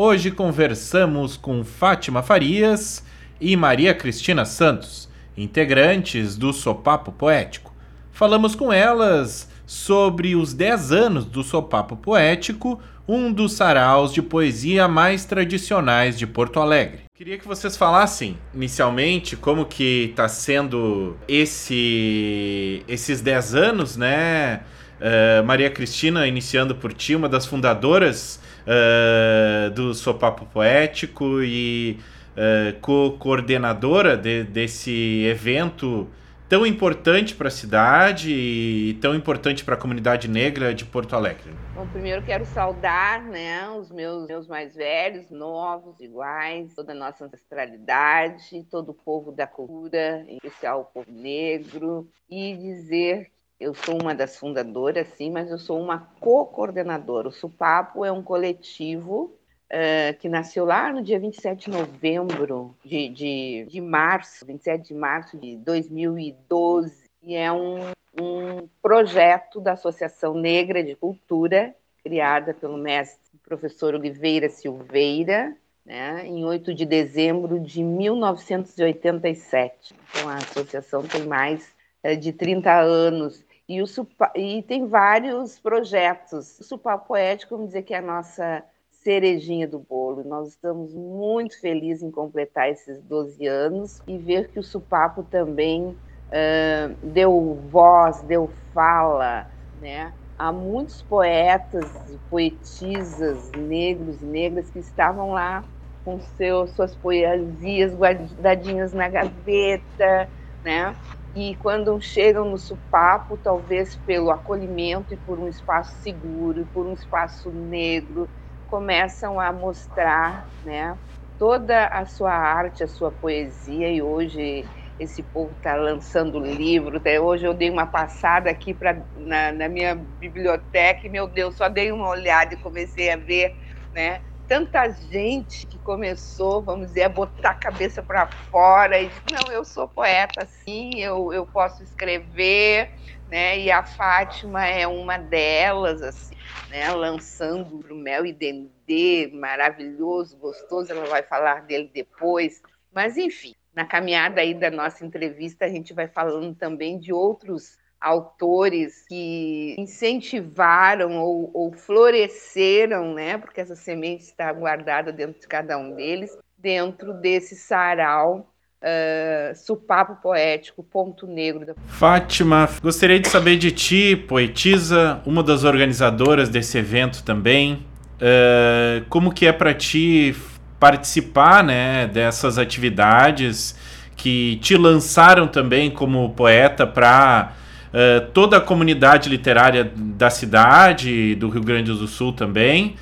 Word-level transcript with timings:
Hoje 0.00 0.30
conversamos 0.30 1.36
com 1.36 1.64
Fátima 1.64 2.22
Farias 2.22 3.04
e 3.40 3.56
Maria 3.56 3.92
Cristina 3.92 4.44
Santos, 4.44 5.08
integrantes 5.36 6.36
do 6.36 6.52
Sopapo 6.52 7.10
Poético. 7.10 7.74
Falamos 8.12 8.54
com 8.54 8.72
elas 8.72 9.50
sobre 9.66 10.36
os 10.36 10.54
10 10.54 10.92
anos 10.92 11.24
do 11.24 11.42
Sopapo 11.42 11.96
Poético, 11.96 12.80
um 13.08 13.32
dos 13.32 13.54
saraus 13.54 14.14
de 14.14 14.22
poesia 14.22 14.86
mais 14.86 15.24
tradicionais 15.24 16.16
de 16.16 16.28
Porto 16.28 16.60
Alegre. 16.60 17.00
Queria 17.12 17.36
que 17.36 17.48
vocês 17.48 17.76
falassem 17.76 18.38
inicialmente 18.54 19.34
como 19.34 19.66
que 19.66 20.10
está 20.10 20.28
sendo 20.28 21.16
esse 21.26 22.84
esses 22.86 23.20
10 23.20 23.54
anos, 23.56 23.96
né? 23.96 24.60
Uh, 25.00 25.44
Maria 25.44 25.70
Cristina, 25.70 26.24
iniciando 26.28 26.76
por 26.76 26.92
ti, 26.92 27.16
uma 27.16 27.28
das 27.28 27.46
fundadoras 27.46 28.38
uh, 28.68 29.70
do 29.70 29.94
Sopapo 29.94 30.44
Poético 30.46 31.42
e 31.42 31.98
uh, 32.36 32.78
co-coordenadora 32.80 34.16
de, 34.16 34.44
desse 34.44 35.24
evento 35.24 36.08
tão 36.48 36.66
importante 36.66 37.34
para 37.34 37.48
a 37.48 37.50
cidade 37.50 38.32
e 38.32 38.94
tão 39.02 39.14
importante 39.14 39.64
para 39.64 39.74
a 39.74 39.78
comunidade 39.78 40.28
negra 40.28 40.74
de 40.74 40.84
Porto 40.84 41.14
Alegre? 41.14 41.52
Bom, 41.74 41.86
primeiro 41.88 42.22
quero 42.22 42.46
saudar 42.46 43.22
né, 43.22 43.68
os 43.70 43.90
meus, 43.90 44.26
meus 44.26 44.48
mais 44.48 44.74
velhos, 44.74 45.30
novos, 45.30 46.00
iguais, 46.00 46.74
toda 46.74 46.92
a 46.92 46.94
nossa 46.94 47.26
ancestralidade, 47.26 48.64
todo 48.70 48.90
o 48.90 48.94
povo 48.94 49.30
da 49.30 49.46
cultura, 49.46 50.24
em 50.26 50.36
especial 50.36 50.80
o 50.80 50.84
povo 50.84 51.12
negro, 51.12 52.08
e 52.30 52.56
dizer 52.56 53.30
eu 53.60 53.74
sou 53.74 54.00
uma 54.00 54.14
das 54.14 54.36
fundadoras, 54.36 55.08
sim, 55.16 55.30
mas 55.30 55.50
eu 55.50 55.58
sou 55.58 55.80
uma 55.80 56.08
co-coordenadora. 56.20 57.28
O 57.28 57.32
Supapo 57.32 58.04
é 58.04 58.12
um 58.12 58.22
coletivo 58.22 59.34
uh, 59.66 60.16
que 60.18 60.28
nasceu 60.28 60.64
lá 60.64 60.92
no 60.92 61.02
dia 61.02 61.18
27 61.18 61.68
de 61.68 61.76
novembro 61.76 62.76
de, 62.84 63.08
de, 63.08 63.66
de 63.68 63.80
março, 63.80 64.46
27 64.46 64.86
de 64.88 64.94
março 64.94 65.36
de 65.36 65.56
2012, 65.56 67.08
e 67.22 67.34
é 67.34 67.50
um, 67.52 67.90
um 68.20 68.68
projeto 68.80 69.60
da 69.60 69.72
Associação 69.72 70.34
Negra 70.34 70.84
de 70.84 70.94
Cultura, 70.94 71.74
criada 72.02 72.54
pelo 72.54 72.78
mestre 72.78 73.18
professor 73.44 73.94
Oliveira 73.94 74.48
Silveira, 74.48 75.54
né, 75.84 76.24
em 76.26 76.44
8 76.44 76.72
de 76.74 76.84
dezembro 76.84 77.58
de 77.58 77.82
1987. 77.82 79.96
Então, 80.10 80.28
a 80.28 80.36
associação 80.36 81.02
tem 81.02 81.26
mais 81.26 81.74
é, 82.02 82.14
de 82.14 82.32
30 82.32 82.78
anos 82.78 83.42
e, 83.68 83.82
o 83.82 83.86
e 84.34 84.62
tem 84.62 84.86
vários 84.86 85.58
projetos. 85.58 86.58
O 86.58 86.64
Supá 86.64 86.96
Poético, 86.96 87.54
vamos 87.54 87.68
dizer 87.68 87.82
que 87.82 87.92
é 87.92 87.98
a 87.98 88.02
nossa 88.02 88.64
cerejinha 88.90 89.68
do 89.68 89.78
bolo. 89.78 90.24
Nós 90.24 90.48
estamos 90.48 90.94
muito 90.94 91.60
felizes 91.60 92.02
em 92.02 92.10
completar 92.10 92.70
esses 92.70 93.02
12 93.02 93.46
anos 93.46 94.02
e 94.06 94.16
ver 94.16 94.48
que 94.48 94.58
o 94.58 94.62
Supapo 94.62 95.22
também 95.22 95.88
uh, 95.88 97.06
deu 97.06 97.58
voz, 97.70 98.22
deu 98.22 98.50
fala, 98.72 99.46
né? 99.80 100.14
Há 100.38 100.52
muitos 100.52 101.02
poetas, 101.02 101.84
poetisas 102.30 103.50
negros 103.52 104.22
e 104.22 104.24
negras 104.24 104.70
que 104.70 104.78
estavam 104.78 105.32
lá 105.32 105.64
com 106.04 106.20
seus, 106.20 106.70
suas 106.70 106.94
poesias 106.94 107.92
guardadinhas 107.94 108.94
na 108.94 109.08
gaveta, 109.08 110.28
né? 110.64 110.96
E 111.34 111.54
quando 111.56 112.00
chegam 112.00 112.50
no 112.50 112.58
Supapo, 112.58 113.36
talvez 113.36 113.96
pelo 113.96 114.30
acolhimento 114.30 115.14
e 115.14 115.16
por 115.16 115.38
um 115.38 115.48
espaço 115.48 116.00
seguro, 116.02 116.62
e 116.62 116.64
por 116.64 116.86
um 116.86 116.94
espaço 116.94 117.52
negro, 117.52 118.28
começam 118.66 119.38
a 119.38 119.52
mostrar 119.52 120.50
né, 120.64 120.98
toda 121.38 121.86
a 121.86 122.04
sua 122.04 122.32
arte, 122.32 122.82
a 122.82 122.88
sua 122.88 123.10
poesia, 123.10 123.90
e 123.90 124.02
hoje 124.02 124.64
esse 124.98 125.22
povo 125.22 125.52
está 125.52 125.76
lançando 125.76 126.40
livro. 126.40 126.96
Até 126.96 127.20
hoje 127.20 127.46
eu 127.46 127.54
dei 127.54 127.70
uma 127.70 127.86
passada 127.86 128.50
aqui 128.50 128.74
pra, 128.74 129.06
na, 129.14 129.52
na, 129.52 129.68
minha 129.68 129.94
biblioteca 129.94 131.06
e, 131.06 131.10
meu 131.10 131.28
Deus, 131.28 131.56
só 131.56 131.68
dei 131.68 131.92
uma 131.92 132.08
olhada 132.08 132.54
e 132.54 132.58
comecei 132.58 133.10
a 133.10 133.16
ver 133.16 133.54
né, 133.94 134.20
tanta 134.48 134.88
gente 134.90 135.66
que 135.66 135.78
começou, 135.78 136.62
vamos 136.62 136.88
dizer, 136.88 137.02
a 137.02 137.08
botar 137.08 137.50
a 137.50 137.54
cabeça 137.54 138.02
para 138.02 138.26
fora 138.26 138.98
e 139.00 139.10
não, 139.30 139.52
eu 139.52 139.64
sou 139.64 139.86
poeta, 139.86 140.46
sim, 140.46 140.98
eu, 141.00 141.32
eu 141.32 141.46
posso 141.46 141.82
escrever, 141.82 142.90
né? 143.26 143.58
E 143.58 143.70
a 143.70 143.82
Fátima 143.82 144.66
é 144.66 144.86
uma 144.86 145.18
delas, 145.18 146.02
assim 146.02 146.34
né, 146.68 146.90
lançando 146.90 147.80
o 147.90 147.94
Mel 147.94 148.26
e 148.26 148.32
Dendê, 148.32 149.30
maravilhoso, 149.32 150.36
gostoso, 150.36 150.92
ela 150.92 151.06
vai 151.06 151.22
falar 151.22 151.62
dele 151.62 151.90
depois. 151.92 152.62
Mas, 152.92 153.16
enfim, 153.16 153.54
na 153.74 153.84
caminhada 153.84 154.40
aí 154.40 154.54
da 154.54 154.70
nossa 154.70 155.04
entrevista, 155.04 155.64
a 155.64 155.68
gente 155.68 155.92
vai 155.92 156.08
falando 156.08 156.54
também 156.54 156.98
de 156.98 157.12
outros 157.12 157.78
autores 158.00 159.04
que 159.08 159.74
incentivaram 159.78 161.18
ou, 161.18 161.50
ou 161.52 161.72
floresceram, 161.72 163.14
né, 163.14 163.38
porque 163.38 163.60
essa 163.60 163.74
semente 163.74 164.24
está 164.24 164.52
guardada 164.52 165.12
dentro 165.12 165.40
de 165.40 165.46
cada 165.48 165.76
um 165.76 165.94
deles, 165.94 166.36
dentro 166.58 167.12
desse 167.14 167.56
sarau 167.56 168.52
Uh, 168.80 169.56
Supapo 169.56 170.22
Poético, 170.22 170.84
Ponto 170.84 171.26
Negro. 171.26 171.66
Da... 171.66 171.74
Fátima, 171.88 172.68
gostaria 172.80 173.18
de 173.18 173.28
saber 173.28 173.56
de 173.56 173.72
ti, 173.72 174.14
poetisa, 174.14 175.20
uma 175.26 175.42
das 175.42 175.64
organizadoras 175.64 176.48
desse 176.48 176.78
evento 176.78 177.24
também, 177.24 177.84
uh, 178.22 179.04
como 179.08 179.32
que 179.32 179.46
é 179.46 179.52
para 179.52 179.74
ti 179.74 180.32
participar 180.78 181.64
né, 181.64 182.06
dessas 182.06 182.56
atividades 182.56 183.76
que 184.16 184.56
te 184.62 184.76
lançaram 184.76 185.48
também 185.48 185.90
como 185.90 186.30
poeta 186.30 186.86
para 186.86 187.54
uh, 187.88 188.30
toda 188.32 188.56
a 188.56 188.60
comunidade 188.60 189.28
literária 189.28 189.90
da 189.94 190.30
cidade, 190.30 191.34
do 191.34 191.48
Rio 191.48 191.62
Grande 191.62 191.92
do 191.92 192.06
Sul 192.06 192.32
também, 192.32 192.96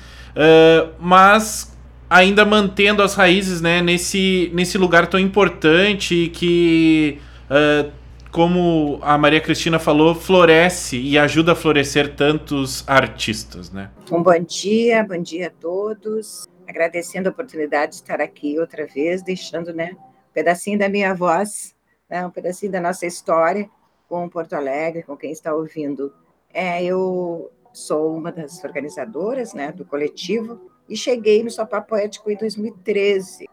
mas 0.99 1.75
ainda 2.09 2.45
mantendo 2.45 3.03
as 3.03 3.13
raízes 3.15 3.61
né, 3.61 3.81
nesse, 3.81 4.51
nesse 4.53 4.77
lugar 4.77 5.07
tão 5.07 5.19
importante 5.19 6.29
que, 6.33 7.19
uh, 7.49 7.91
como 8.31 8.99
a 9.01 9.17
Maria 9.17 9.41
Cristina 9.41 9.79
falou, 9.79 10.15
floresce 10.15 10.97
e 10.97 11.17
ajuda 11.17 11.51
a 11.51 11.55
florescer 11.55 12.15
tantos 12.15 12.83
artistas. 12.87 13.71
Né? 13.71 13.89
Um 14.11 14.23
bom 14.23 14.39
dia, 14.39 15.03
bom 15.03 15.21
dia 15.21 15.47
a 15.47 15.51
todos. 15.51 16.45
Agradecendo 16.67 17.29
a 17.29 17.31
oportunidade 17.31 17.93
de 17.93 17.97
estar 17.97 18.21
aqui 18.21 18.59
outra 18.59 18.85
vez, 18.85 19.21
deixando 19.21 19.73
né, 19.73 19.91
um 19.93 20.33
pedacinho 20.33 20.79
da 20.79 20.89
minha 20.89 21.13
voz, 21.13 21.75
né, 22.09 22.25
um 22.25 22.29
pedacinho 22.29 22.71
da 22.71 22.81
nossa 22.81 23.05
história 23.05 23.69
com 24.07 24.29
Porto 24.29 24.53
Alegre, 24.53 25.03
com 25.03 25.17
quem 25.17 25.31
está 25.31 25.53
ouvindo. 25.53 26.13
É, 26.53 26.83
eu 26.83 27.51
sou 27.73 28.15
uma 28.15 28.31
das 28.31 28.63
organizadoras 28.63 29.53
né, 29.53 29.71
do 29.71 29.85
coletivo 29.85 30.59
e 30.89 30.95
cheguei 30.95 31.43
no 31.43 31.51
Sopá 31.51 31.81
Poético 31.81 32.31
em 32.31 32.37
2013. 32.37 33.47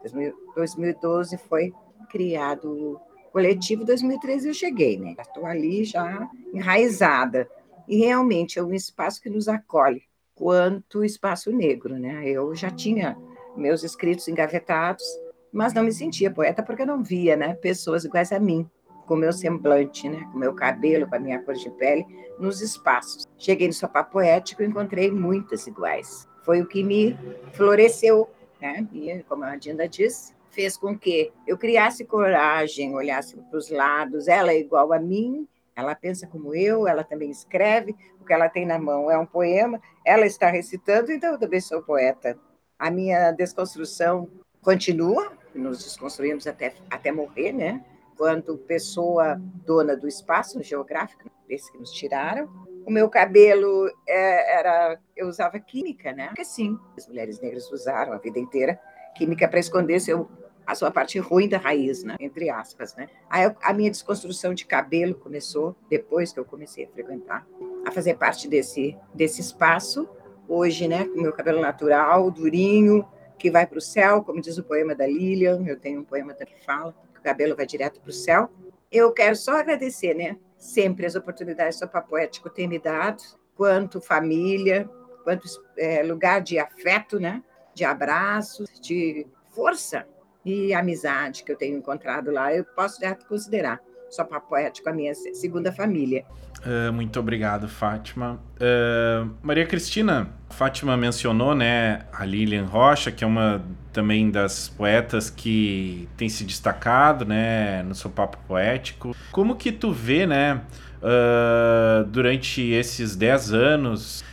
2012 0.55 1.37
foi 1.37 1.73
criado 2.09 2.71
o 2.71 2.99
coletivo, 3.31 3.83
2013 3.83 4.47
eu 4.47 4.53
cheguei, 4.53 4.97
né? 4.97 5.15
Estou 5.19 5.45
ali 5.45 5.83
já 5.83 6.29
enraizada. 6.53 7.49
E 7.87 7.97
realmente 7.97 8.57
é 8.57 8.63
um 8.63 8.73
espaço 8.73 9.21
que 9.21 9.29
nos 9.29 9.47
acolhe, 9.47 10.03
quanto 10.33 11.03
espaço 11.03 11.51
negro, 11.51 11.99
né? 11.99 12.27
Eu 12.27 12.55
já 12.55 12.69
tinha 12.69 13.17
meus 13.55 13.83
escritos 13.83 14.27
engavetados, 14.27 15.03
mas 15.51 15.73
não 15.73 15.83
me 15.83 15.91
sentia 15.91 16.31
poeta 16.31 16.63
porque 16.63 16.85
não 16.85 17.03
via, 17.03 17.35
né, 17.35 17.53
pessoas 17.55 18.03
iguais 18.03 18.31
a 18.31 18.39
mim, 18.39 18.69
com 19.05 19.15
meu 19.15 19.31
semblante, 19.31 20.09
né, 20.09 20.27
com 20.31 20.37
meu 20.37 20.53
cabelo, 20.53 21.07
com 21.07 21.15
a 21.15 21.19
minha 21.19 21.39
cor 21.41 21.55
de 21.55 21.69
pele, 21.71 22.05
nos 22.39 22.61
espaços. 22.61 23.25
Cheguei 23.37 23.67
no 23.67 23.73
Sopá 23.73 24.03
Poético 24.03 24.61
e 24.61 24.65
encontrei 24.65 25.11
muitas 25.11 25.67
iguais 25.67 26.27
foi 26.45 26.61
o 26.61 26.67
que 26.67 26.83
me 26.83 27.17
floresceu, 27.53 28.29
né? 28.61 28.87
E, 28.93 29.23
como 29.27 29.43
a 29.43 29.55
Dinda 29.55 29.89
disse, 29.89 30.33
fez 30.51 30.77
com 30.77 30.97
que 30.97 31.33
eu 31.47 31.57
criasse 31.57 32.05
coragem, 32.05 32.93
olhasse 32.93 33.35
para 33.35 33.57
os 33.57 33.69
lados. 33.71 34.27
Ela 34.27 34.51
é 34.51 34.59
igual 34.59 34.93
a 34.93 34.99
mim, 34.99 35.47
ela 35.75 35.95
pensa 35.95 36.27
como 36.27 36.53
eu, 36.53 36.87
ela 36.87 37.03
também 37.03 37.31
escreve, 37.31 37.95
o 38.21 38.25
que 38.25 38.31
ela 38.31 38.47
tem 38.47 38.65
na 38.65 38.77
mão 38.77 39.09
é 39.09 39.17
um 39.17 39.25
poema, 39.25 39.81
ela 40.05 40.25
está 40.25 40.49
recitando, 40.49 41.11
então 41.11 41.33
eu 41.33 41.39
também 41.39 41.59
sou 41.59 41.81
poeta. 41.81 42.37
A 42.77 42.91
minha 42.91 43.31
desconstrução 43.31 44.29
continua, 44.61 45.33
nos 45.53 45.83
desconstruímos 45.83 46.45
até, 46.45 46.73
até 46.89 47.11
morrer, 47.11 47.51
né? 47.51 47.83
Quando 48.17 48.57
pessoa 48.57 49.41
dona 49.65 49.95
do 49.95 50.07
espaço 50.07 50.61
geográfico, 50.63 51.29
desse 51.47 51.71
que 51.71 51.77
nos 51.77 51.91
tiraram. 51.91 52.49
O 52.85 52.91
meu 52.91 53.09
cabelo 53.09 53.89
é, 54.07 54.59
era. 54.59 54.99
Eu 55.15 55.27
usava 55.27 55.59
química, 55.59 56.11
né? 56.11 56.27
Porque 56.27 56.45
sim, 56.45 56.77
as 56.97 57.07
mulheres 57.07 57.39
negras 57.39 57.71
usaram 57.71 58.13
a 58.13 58.17
vida 58.17 58.39
inteira 58.39 58.79
química 59.15 59.47
para 59.47 59.59
esconder 59.59 59.99
seu, 60.01 60.29
a 60.67 60.75
sua 60.75 60.91
parte 60.91 61.17
ruim 61.19 61.47
da 61.47 61.57
raiz, 61.57 62.03
né? 62.03 62.15
Entre 62.19 62.49
aspas, 62.49 62.95
né? 62.95 63.09
Aí 63.29 63.51
a 63.61 63.73
minha 63.73 63.89
desconstrução 63.89 64.53
de 64.53 64.65
cabelo 64.65 65.15
começou 65.15 65.75
depois 65.89 66.33
que 66.33 66.39
eu 66.39 66.45
comecei 66.45 66.85
a 66.85 66.89
frequentar, 66.89 67.47
a 67.85 67.91
fazer 67.91 68.15
parte 68.15 68.47
desse, 68.47 68.97
desse 69.13 69.41
espaço. 69.41 70.07
Hoje, 70.47 70.87
né? 70.87 71.05
Com 71.05 71.21
meu 71.21 71.33
cabelo 71.33 71.59
natural, 71.59 72.29
durinho, 72.29 73.07
que 73.39 73.49
vai 73.49 73.65
para 73.65 73.79
o 73.79 73.81
céu, 73.81 74.21
como 74.21 74.41
diz 74.41 74.57
o 74.59 74.63
poema 74.63 74.93
da 74.93 75.07
Lilian. 75.07 75.63
Eu 75.65 75.79
tenho 75.79 76.01
um 76.01 76.03
poema 76.03 76.33
que 76.33 76.63
fala 76.63 76.93
cabelo 77.25 77.55
vai 77.55 77.65
direto 77.65 77.99
para 77.99 78.09
o 78.09 78.13
céu. 78.13 78.49
Eu 78.91 79.11
quero 79.11 79.35
só 79.35 79.57
agradecer, 79.57 80.13
né? 80.13 80.37
Sempre 80.57 81.05
as 81.05 81.15
oportunidades 81.15 81.79
que 81.79 81.85
o 81.85 81.89
Papo 81.89 82.11
Poético 82.11 82.49
tem 82.49 82.67
me 82.67 82.79
dado, 82.79 83.21
quanto 83.55 83.99
família, 83.99 84.89
quanto 85.23 85.47
é, 85.77 86.03
lugar 86.03 86.41
de 86.41 86.59
afeto, 86.59 87.19
né? 87.19 87.43
De 87.73 87.83
abraços, 87.83 88.79
de 88.79 89.27
força 89.53 90.07
e 90.45 90.73
amizade 90.73 91.43
que 91.43 91.51
eu 91.51 91.57
tenho 91.57 91.77
encontrado 91.77 92.31
lá. 92.31 92.53
Eu 92.53 92.63
posso 92.63 93.01
já 93.01 93.15
considerar 93.15 93.81
só 94.09 94.23
Papo 94.23 94.49
Poético 94.49 94.89
a 94.89 94.93
minha 94.93 95.13
segunda 95.13 95.71
família. 95.71 96.23
Uh, 96.65 96.91
muito 96.91 97.19
obrigado, 97.19 97.67
Fátima. 97.67 98.39
Uh, 98.55 99.29
Maria 99.43 99.65
Cristina, 99.65 100.29
Fátima 100.49 100.97
mencionou, 100.97 101.53
né, 101.53 102.05
a 102.11 102.25
Lilian 102.25 102.65
Rocha, 102.65 103.11
que 103.11 103.23
é 103.23 103.27
uma 103.27 103.61
também 103.93 104.31
das 104.31 104.67
poetas 104.67 105.29
que 105.29 106.09
tem 106.17 106.27
se 106.27 106.43
destacado, 106.43 107.23
né, 107.23 107.83
no 107.83 107.93
seu 107.93 108.09
papo 108.09 108.37
poético. 108.47 109.15
Como 109.31 109.55
que 109.55 109.71
tu 109.71 109.91
vê, 109.91 110.25
né, 110.25 110.61
uh, 111.01 112.03
durante 112.05 112.61
esses 112.61 113.15
dez 113.15 113.53
anos, 113.53 114.23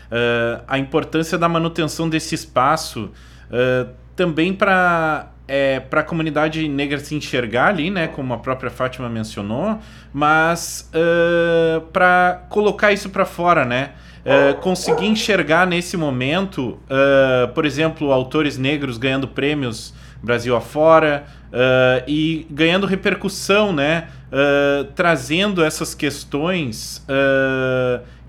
a 0.69 0.79
importância 0.79 1.39
da 1.39 1.49
manutenção 1.49 2.07
desse 2.07 2.35
espaço 2.35 3.11
também 4.15 4.53
para 4.53 5.32
é, 5.47 5.81
para 5.81 6.01
a 6.01 6.05
comunidade 6.05 6.67
negra 6.69 6.99
se 6.99 7.15
enxergar 7.15 7.69
ali, 7.69 7.91
né, 7.91 8.09
como 8.09 8.33
a 8.33 8.39
própria 8.39 8.71
Fátima 8.71 9.09
mencionou, 9.09 9.79
mas 10.13 10.91
uh, 10.95 11.81
para 11.93 12.45
colocar 12.49 12.93
isso 12.93 13.11
para 13.11 13.25
fora, 13.25 13.65
né, 13.65 13.91
uh, 14.25 14.55
conseguir 14.61 15.07
enxergar 15.07 15.67
nesse 15.67 15.97
momento, 15.97 16.79
uh, 16.89 17.49
por 17.55 17.65
exemplo, 17.65 18.13
autores 18.13 18.57
negros 18.57 18.97
ganhando 18.99 19.29
prêmios 19.29 19.93
Brasil 20.23 20.55
afora 20.55 21.25
e 22.07 22.47
ganhando 22.49 22.87
repercussão, 22.87 23.73
né, 23.73 24.07
trazendo 24.95 25.65
essas 25.65 25.97
questões 25.97 27.05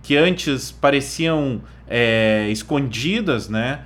que 0.01 0.18
antes 0.18 0.71
pareciam 0.71 1.62
é, 1.88 2.48
escondidas, 2.50 3.48
né, 3.48 3.81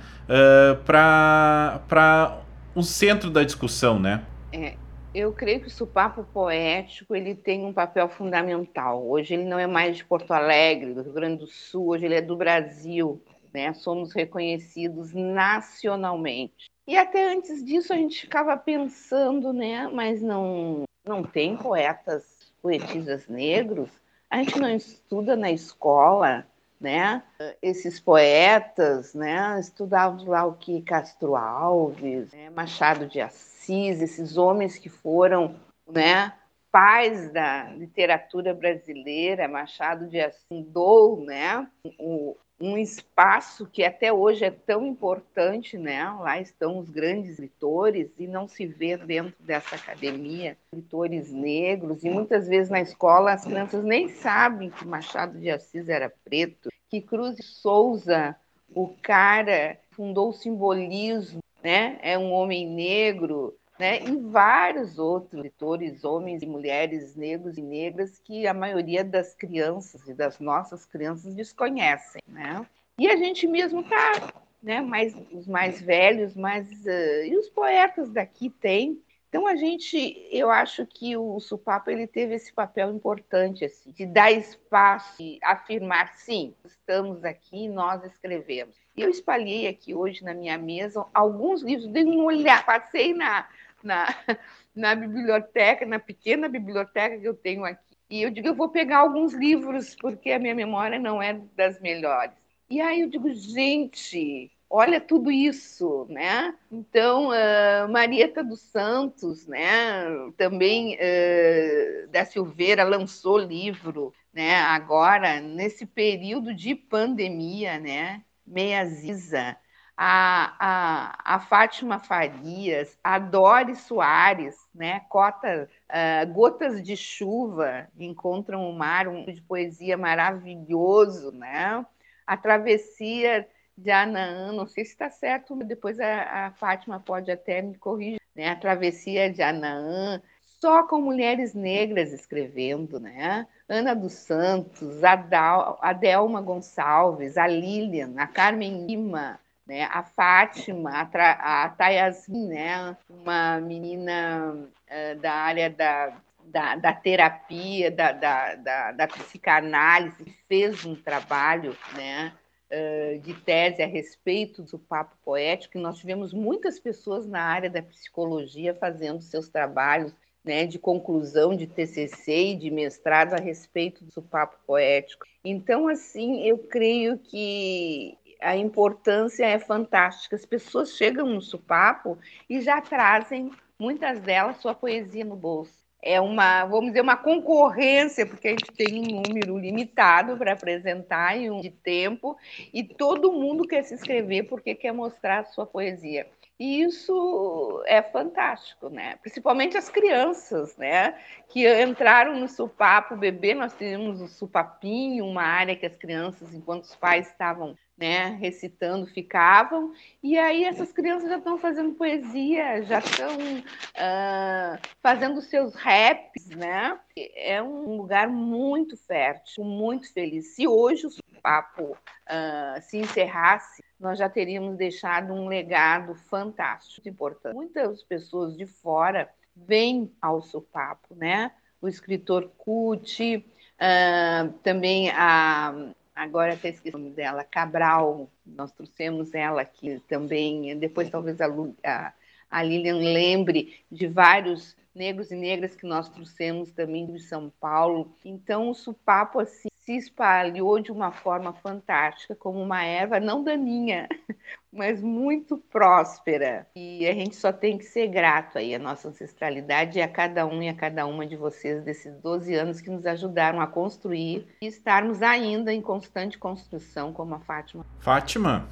para 0.86 2.38
um 2.74 2.82
centro 2.82 3.30
da 3.30 3.44
discussão, 3.44 3.98
né? 3.98 4.24
É, 4.52 4.76
eu 5.14 5.32
creio 5.32 5.60
que 5.60 5.66
o 5.66 5.70
supapo 5.70 6.24
poético 6.24 7.14
ele 7.14 7.34
tem 7.34 7.64
um 7.64 7.72
papel 7.72 8.08
fundamental. 8.08 9.06
Hoje 9.06 9.34
ele 9.34 9.44
não 9.44 9.58
é 9.58 9.66
mais 9.66 9.96
de 9.96 10.04
Porto 10.04 10.32
Alegre, 10.32 10.94
do 10.94 11.02
Rio 11.02 11.12
Grande 11.12 11.38
do 11.38 11.46
Sul, 11.46 11.88
hoje 11.88 12.04
ele 12.04 12.14
é 12.14 12.22
do 12.22 12.36
Brasil. 12.36 13.22
Né? 13.52 13.72
Somos 13.72 14.12
reconhecidos 14.12 15.12
nacionalmente. 15.14 16.70
E 16.86 16.96
até 16.96 17.32
antes 17.32 17.64
disso 17.64 17.92
a 17.92 17.96
gente 17.96 18.20
ficava 18.20 18.56
pensando, 18.56 19.52
né? 19.52 19.88
Mas 19.88 20.22
não, 20.22 20.84
não 21.06 21.22
tem 21.22 21.56
poetas, 21.56 22.52
poetisas 22.62 23.26
negros. 23.28 23.90
A 24.30 24.38
gente 24.38 24.58
não 24.58 24.68
estuda 24.68 25.34
na 25.34 25.50
escola 25.50 26.46
né? 26.80 27.22
Esses 27.60 27.98
poetas, 28.00 29.14
né? 29.14 29.58
Estudavam 29.60 30.24
lá 30.26 30.44
o 30.44 30.54
que 30.54 30.82
Castro 30.82 31.36
Alves, 31.36 32.32
né? 32.32 32.50
Machado 32.50 33.06
de 33.06 33.20
Assis, 33.20 34.00
esses 34.00 34.36
homens 34.36 34.78
que 34.78 34.88
foram, 34.88 35.56
né? 35.86 36.32
Pais 36.70 37.32
da 37.32 37.64
literatura 37.70 38.52
brasileira, 38.52 39.48
Machado 39.48 40.06
de 40.06 40.20
Assis 40.20 40.48
fundou, 40.48 41.24
né? 41.24 41.66
O, 41.98 42.36
um 42.60 42.76
espaço 42.76 43.66
que 43.66 43.84
até 43.84 44.12
hoje 44.12 44.44
é 44.44 44.50
tão 44.50 44.84
importante, 44.84 45.78
né? 45.78 46.04
Lá 46.20 46.40
estão 46.40 46.78
os 46.78 46.90
grandes 46.90 47.32
escritores 47.32 48.10
e 48.18 48.26
não 48.26 48.48
se 48.48 48.66
vê 48.66 48.96
dentro 48.96 49.34
dessa 49.40 49.76
academia 49.76 50.56
escritores 50.72 51.32
negros 51.32 52.04
e 52.04 52.10
muitas 52.10 52.48
vezes 52.48 52.68
na 52.68 52.80
escola 52.80 53.32
as 53.32 53.44
crianças 53.44 53.84
nem 53.84 54.08
sabem 54.08 54.70
que 54.70 54.84
Machado 54.84 55.38
de 55.38 55.50
Assis 55.50 55.88
era 55.88 56.12
preto, 56.24 56.68
que 56.88 57.00
Cruz 57.00 57.36
de 57.36 57.42
Souza, 57.42 58.34
o 58.74 58.88
cara 59.02 59.78
fundou 59.90 60.30
o 60.30 60.34
simbolismo, 60.34 61.40
né? 61.62 61.98
É 62.02 62.18
um 62.18 62.32
homem 62.32 62.66
negro, 62.66 63.57
né? 63.78 64.02
E 64.02 64.16
vários 64.16 64.98
outros 64.98 65.34
escritores, 65.34 66.04
homens 66.04 66.42
e 66.42 66.46
mulheres 66.46 67.14
negros 67.14 67.56
e 67.56 67.62
negras 67.62 68.18
que 68.18 68.46
a 68.46 68.52
maioria 68.52 69.04
das 69.04 69.34
crianças 69.34 70.06
e 70.08 70.14
das 70.14 70.40
nossas 70.40 70.84
crianças 70.84 71.34
desconhecem, 71.34 72.20
né? 72.26 72.66
E 72.98 73.08
a 73.08 73.16
gente 73.16 73.46
mesmo 73.46 73.84
tá, 73.84 74.32
né? 74.62 74.80
Mais 74.80 75.14
os 75.32 75.46
mais 75.46 75.80
velhos, 75.80 76.34
mas 76.34 76.68
uh, 76.84 77.24
e 77.24 77.36
os 77.36 77.48
poetas 77.48 78.10
daqui 78.10 78.50
têm. 78.50 79.00
Então 79.28 79.46
a 79.46 79.54
gente, 79.54 80.26
eu 80.32 80.50
acho 80.50 80.86
que 80.86 81.14
o 81.14 81.38
Supapo 81.38 81.90
ele 81.90 82.06
teve 82.06 82.34
esse 82.34 82.50
papel 82.50 82.90
importante 82.90 83.62
assim, 83.62 83.92
de 83.92 84.06
dar 84.06 84.32
espaço, 84.32 85.18
de 85.18 85.38
afirmar 85.42 86.14
sim, 86.14 86.54
estamos 86.64 87.22
aqui, 87.22 87.68
nós 87.68 88.02
escrevemos. 88.04 88.74
Eu 88.96 89.10
espalhei 89.10 89.68
aqui 89.68 89.94
hoje 89.94 90.24
na 90.24 90.32
minha 90.32 90.56
mesa 90.56 91.04
alguns 91.12 91.62
livros, 91.62 91.86
dei 91.88 92.04
um 92.04 92.24
olhar, 92.24 92.64
passei 92.64 93.12
na 93.12 93.46
na, 93.82 94.06
na 94.74 94.94
biblioteca, 94.94 95.86
na 95.86 95.98
pequena 95.98 96.48
biblioteca 96.48 97.18
que 97.18 97.26
eu 97.26 97.34
tenho 97.34 97.64
aqui. 97.64 97.88
E 98.10 98.22
eu 98.22 98.30
digo, 98.30 98.48
eu 98.48 98.54
vou 98.54 98.70
pegar 98.70 98.98
alguns 98.98 99.34
livros, 99.34 99.94
porque 99.94 100.30
a 100.32 100.38
minha 100.38 100.54
memória 100.54 100.98
não 100.98 101.20
é 101.22 101.34
das 101.54 101.78
melhores. 101.80 102.34
E 102.70 102.80
aí 102.80 103.00
eu 103.00 103.08
digo, 103.08 103.32
gente, 103.34 104.50
olha 104.68 105.00
tudo 105.00 105.30
isso, 105.30 106.06
né? 106.08 106.54
Então, 106.70 107.28
uh, 107.28 107.88
Marieta 107.90 108.42
dos 108.42 108.60
Santos, 108.60 109.46
né? 109.46 110.04
Também 110.36 110.96
uh, 110.96 112.08
da 112.08 112.24
Silveira 112.24 112.84
lançou 112.84 113.38
livro, 113.38 114.12
né? 114.32 114.56
Agora, 114.56 115.40
nesse 115.40 115.86
período 115.86 116.54
de 116.54 116.74
pandemia, 116.74 117.78
né? 117.78 118.22
Meia 118.46 118.84
Ziza, 118.86 119.56
a, 120.00 120.54
a, 120.60 121.34
a 121.34 121.40
Fátima 121.40 121.98
Farias, 121.98 122.96
a 123.02 123.18
Dori 123.18 123.74
Soares, 123.74 124.56
né? 124.72 125.00
Cota, 125.08 125.68
uh, 125.90 126.32
Gotas 126.32 126.80
de 126.80 126.96
Chuva, 126.96 127.88
Encontram 127.98 128.70
o 128.70 128.72
Mar, 128.72 129.08
um 129.08 129.24
de 129.24 129.42
poesia 129.42 129.96
maravilhoso, 129.96 131.32
né? 131.32 131.84
A 132.24 132.36
Travessia 132.36 133.44
de 133.76 133.90
Anaã, 133.90 134.52
não 134.52 134.66
sei 134.66 134.84
se 134.84 134.92
está 134.92 135.10
certo, 135.10 135.56
depois 135.56 135.98
a, 135.98 136.46
a, 136.46 136.50
Fátima 136.52 137.00
pode 137.00 137.32
até 137.32 137.60
me 137.60 137.76
corrigir, 137.76 138.20
né? 138.36 138.50
A 138.50 138.56
Travessia 138.56 139.28
de 139.32 139.42
Anaã, 139.42 140.22
só 140.60 140.84
com 140.84 141.00
mulheres 141.00 141.54
negras 141.54 142.12
escrevendo, 142.12 143.00
né? 143.00 143.48
Ana 143.68 143.94
dos 143.94 144.12
Santos, 144.12 145.02
a, 145.02 145.16
Dal, 145.16 145.76
a 145.82 145.92
Delma 145.92 146.40
Gonçalves, 146.40 147.36
a 147.36 147.48
Lilian, 147.48 148.14
a 148.16 148.28
Carmen 148.28 148.86
Lima, 148.86 149.40
né? 149.68 149.84
A 149.92 150.02
Fátima, 150.02 150.90
a, 150.90 151.64
a 151.64 151.68
Tayasmin, 151.68 152.48
né? 152.48 152.96
Uma 153.08 153.60
menina 153.60 154.54
uh, 154.54 155.20
da 155.20 155.32
área 155.32 155.68
da, 155.68 156.16
da, 156.44 156.76
da 156.76 156.92
terapia, 156.94 157.90
da, 157.90 158.12
da, 158.12 158.54
da, 158.54 158.92
da, 158.92 159.06
psicanálise, 159.06 160.34
fez 160.48 160.84
um 160.86 160.94
trabalho, 160.94 161.76
né? 161.94 162.32
Uh, 162.70 163.18
de 163.20 163.32
tese 163.34 163.82
a 163.82 163.86
respeito 163.86 164.62
do 164.62 164.78
papo 164.78 165.16
poético, 165.24 165.78
e 165.78 165.80
nós 165.80 165.98
tivemos 165.98 166.34
muitas 166.34 166.78
pessoas 166.78 167.26
na 167.26 167.40
área 167.40 167.70
da 167.70 167.82
psicologia 167.82 168.74
fazendo 168.74 169.22
seus 169.22 169.48
trabalhos 169.48 170.12
né, 170.44 170.66
de 170.66 170.78
conclusão 170.78 171.56
de 171.56 171.66
TCC 171.66 172.52
e 172.52 172.56
de 172.56 172.70
mestrado 172.70 173.34
a 173.34 173.38
respeito 173.38 174.04
do 174.04 174.22
papo 174.22 174.56
poético. 174.66 175.26
Então, 175.42 175.88
assim, 175.88 176.42
eu 176.42 176.58
creio 176.58 177.18
que 177.18 178.18
a 178.40 178.56
importância 178.56 179.44
é 179.44 179.58
fantástica. 179.58 180.36
As 180.36 180.46
pessoas 180.46 180.96
chegam 180.96 181.26
no 181.26 181.40
supapo 181.40 182.18
e 182.48 182.60
já 182.60 182.80
trazem, 182.80 183.50
muitas 183.78 184.20
delas, 184.20 184.56
sua 184.58 184.74
poesia 184.74 185.24
no 185.24 185.36
bolso. 185.36 185.86
É 186.00 186.20
uma, 186.20 186.64
vamos 186.64 186.86
dizer, 186.90 187.00
uma 187.00 187.16
concorrência, 187.16 188.24
porque 188.24 188.48
a 188.48 188.50
gente 188.52 188.72
tem 188.72 189.00
um 189.00 189.20
número 189.20 189.58
limitado 189.58 190.36
para 190.36 190.52
apresentar 190.52 191.36
em 191.36 191.50
um 191.50 191.60
de 191.60 191.70
tempo, 191.70 192.36
e 192.72 192.84
todo 192.84 193.32
mundo 193.32 193.66
quer 193.66 193.82
se 193.82 193.94
inscrever 193.94 194.46
porque 194.48 194.76
quer 194.76 194.92
mostrar 194.92 195.40
a 195.40 195.44
sua 195.44 195.66
poesia. 195.66 196.28
E 196.58 196.82
isso 196.82 197.82
é 197.86 198.02
fantástico, 198.02 198.88
né? 198.88 199.16
Principalmente 199.22 199.76
as 199.76 199.88
crianças, 199.88 200.76
né? 200.76 201.16
Que 201.48 201.66
entraram 201.82 202.38
no 202.38 202.48
supapo 202.48 203.16
bebê, 203.16 203.54
nós 203.54 203.72
tínhamos 203.74 204.20
o 204.20 204.26
supapinho, 204.26 205.24
uma 205.24 205.42
área 205.42 205.76
que 205.76 205.86
as 205.86 205.96
crianças, 205.96 206.52
enquanto 206.52 206.82
os 206.82 206.96
pais 206.96 207.28
estavam 207.28 207.76
né, 207.98 208.36
recitando, 208.40 209.06
ficavam, 209.06 209.92
e 210.22 210.38
aí 210.38 210.64
essas 210.64 210.92
crianças 210.92 211.28
já 211.28 211.38
estão 211.38 211.58
fazendo 211.58 211.94
poesia, 211.94 212.82
já 212.84 213.00
estão 213.00 213.36
uh, 213.36 214.88
fazendo 215.02 215.40
seus 215.40 215.74
raps, 215.74 216.48
né? 216.50 216.98
É 217.34 217.60
um 217.60 217.96
lugar 217.96 218.28
muito 218.28 218.96
fértil, 218.96 219.64
muito 219.64 220.12
feliz. 220.12 220.54
Se 220.54 220.68
hoje 220.68 221.08
o 221.08 221.10
papo 221.42 221.82
uh, 221.92 222.82
se 222.82 222.98
encerrasse, 222.98 223.82
nós 223.98 224.18
já 224.18 224.28
teríamos 224.28 224.76
deixado 224.76 225.32
um 225.32 225.48
legado 225.48 226.14
fantástico, 226.14 227.08
importante. 227.08 227.54
Muitas 227.54 228.02
pessoas 228.02 228.56
de 228.56 228.66
fora 228.66 229.28
vêm 229.56 230.12
ao 230.20 230.40
Supapo, 230.40 231.14
né? 231.14 231.52
O 231.80 231.88
escritor 231.88 232.50
Cuti, 232.56 233.36
uh, 233.36 234.52
também 234.62 235.10
a 235.10 235.92
agora 236.18 236.54
até 236.54 236.70
esqueci 236.70 236.94
o 236.94 236.98
nome 236.98 237.12
dela, 237.12 237.44
Cabral, 237.44 238.28
nós 238.44 238.72
trouxemos 238.72 239.32
ela 239.34 239.62
aqui 239.62 240.02
também, 240.08 240.76
depois 240.76 241.08
talvez 241.08 241.40
a, 241.40 241.46
a, 241.84 242.12
a 242.50 242.62
Lilian 242.62 242.96
lembre 242.96 243.84
de 243.90 244.08
vários 244.08 244.76
negros 244.92 245.30
e 245.30 245.36
negras 245.36 245.76
que 245.76 245.86
nós 245.86 246.08
trouxemos 246.08 246.72
também 246.72 247.06
de 247.06 247.20
São 247.20 247.52
Paulo. 247.60 248.12
Então 248.24 248.68
o 248.68 248.74
supapo 248.74 249.38
assim 249.38 249.68
se 249.88 249.96
espalhou 249.96 250.78
de 250.80 250.92
uma 250.92 251.10
forma 251.10 251.50
fantástica, 251.54 252.34
como 252.34 252.60
uma 252.60 252.84
erva 252.84 253.18
não 253.18 253.42
daninha, 253.42 254.06
mas 254.70 255.00
muito 255.00 255.56
próspera. 255.56 256.66
E 256.76 257.08
a 257.08 257.14
gente 257.14 257.34
só 257.34 257.50
tem 257.50 257.78
que 257.78 257.86
ser 257.86 258.08
grato 258.08 258.58
aí 258.58 258.74
à 258.74 258.78
nossa 258.78 259.08
ancestralidade 259.08 259.98
e 259.98 260.02
a 260.02 260.08
cada 260.08 260.44
um 260.46 260.62
e 260.62 260.68
a 260.68 260.74
cada 260.74 261.06
uma 261.06 261.26
de 261.26 261.36
vocês 261.36 261.82
desses 261.82 262.14
12 262.20 262.54
anos 262.54 262.82
que 262.82 262.90
nos 262.90 263.06
ajudaram 263.06 263.62
a 263.62 263.66
construir 263.66 264.46
e 264.60 264.66
estarmos 264.66 265.22
ainda 265.22 265.72
em 265.72 265.80
constante 265.80 266.36
construção, 266.36 267.10
como 267.10 267.34
a 267.34 267.40
Fátima. 267.40 267.86
Fátima, 267.98 268.66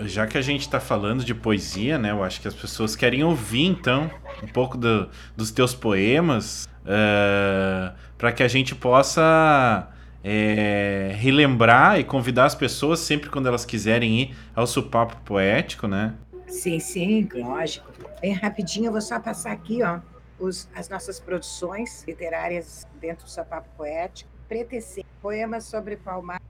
já 0.00 0.26
que 0.26 0.36
a 0.36 0.42
gente 0.42 0.62
está 0.62 0.80
falando 0.80 1.24
de 1.24 1.36
poesia, 1.36 1.98
né? 1.98 2.10
Eu 2.10 2.24
acho 2.24 2.40
que 2.40 2.48
as 2.48 2.54
pessoas 2.54 2.96
querem 2.96 3.22
ouvir, 3.22 3.64
então, 3.64 4.10
um 4.42 4.48
pouco 4.48 4.76
do, 4.76 5.08
dos 5.36 5.52
teus 5.52 5.72
poemas, 5.72 6.64
uh, 6.64 6.88
eh, 6.88 7.92
para 8.18 8.32
que 8.32 8.42
a 8.42 8.48
gente 8.48 8.74
possa 8.74 9.94
é, 10.22 11.12
relembrar 11.14 11.98
e 11.98 12.04
convidar 12.04 12.46
as 12.46 12.54
pessoas 12.54 13.00
sempre 13.00 13.30
quando 13.30 13.46
elas 13.46 13.64
quiserem 13.64 14.20
ir 14.20 14.36
ao 14.54 14.66
Supapo 14.66 15.16
Poético, 15.24 15.86
né? 15.86 16.14
Sim, 16.46 16.80
sim, 16.80 17.28
lógico. 17.34 17.90
Bem 18.20 18.32
rapidinho, 18.32 18.86
eu 18.86 18.92
vou 18.92 19.00
só 19.00 19.20
passar 19.20 19.52
aqui, 19.52 19.82
ó, 19.82 20.00
os, 20.38 20.68
as 20.74 20.88
nossas 20.88 21.20
produções 21.20 22.04
literárias 22.06 22.86
dentro 23.00 23.24
do 23.24 23.30
Supapo 23.30 23.68
Poético. 23.76 24.30
Pretecer, 24.48 25.04
poemas 25.20 25.64
sobre 25.64 25.96
Palmar. 25.96 26.40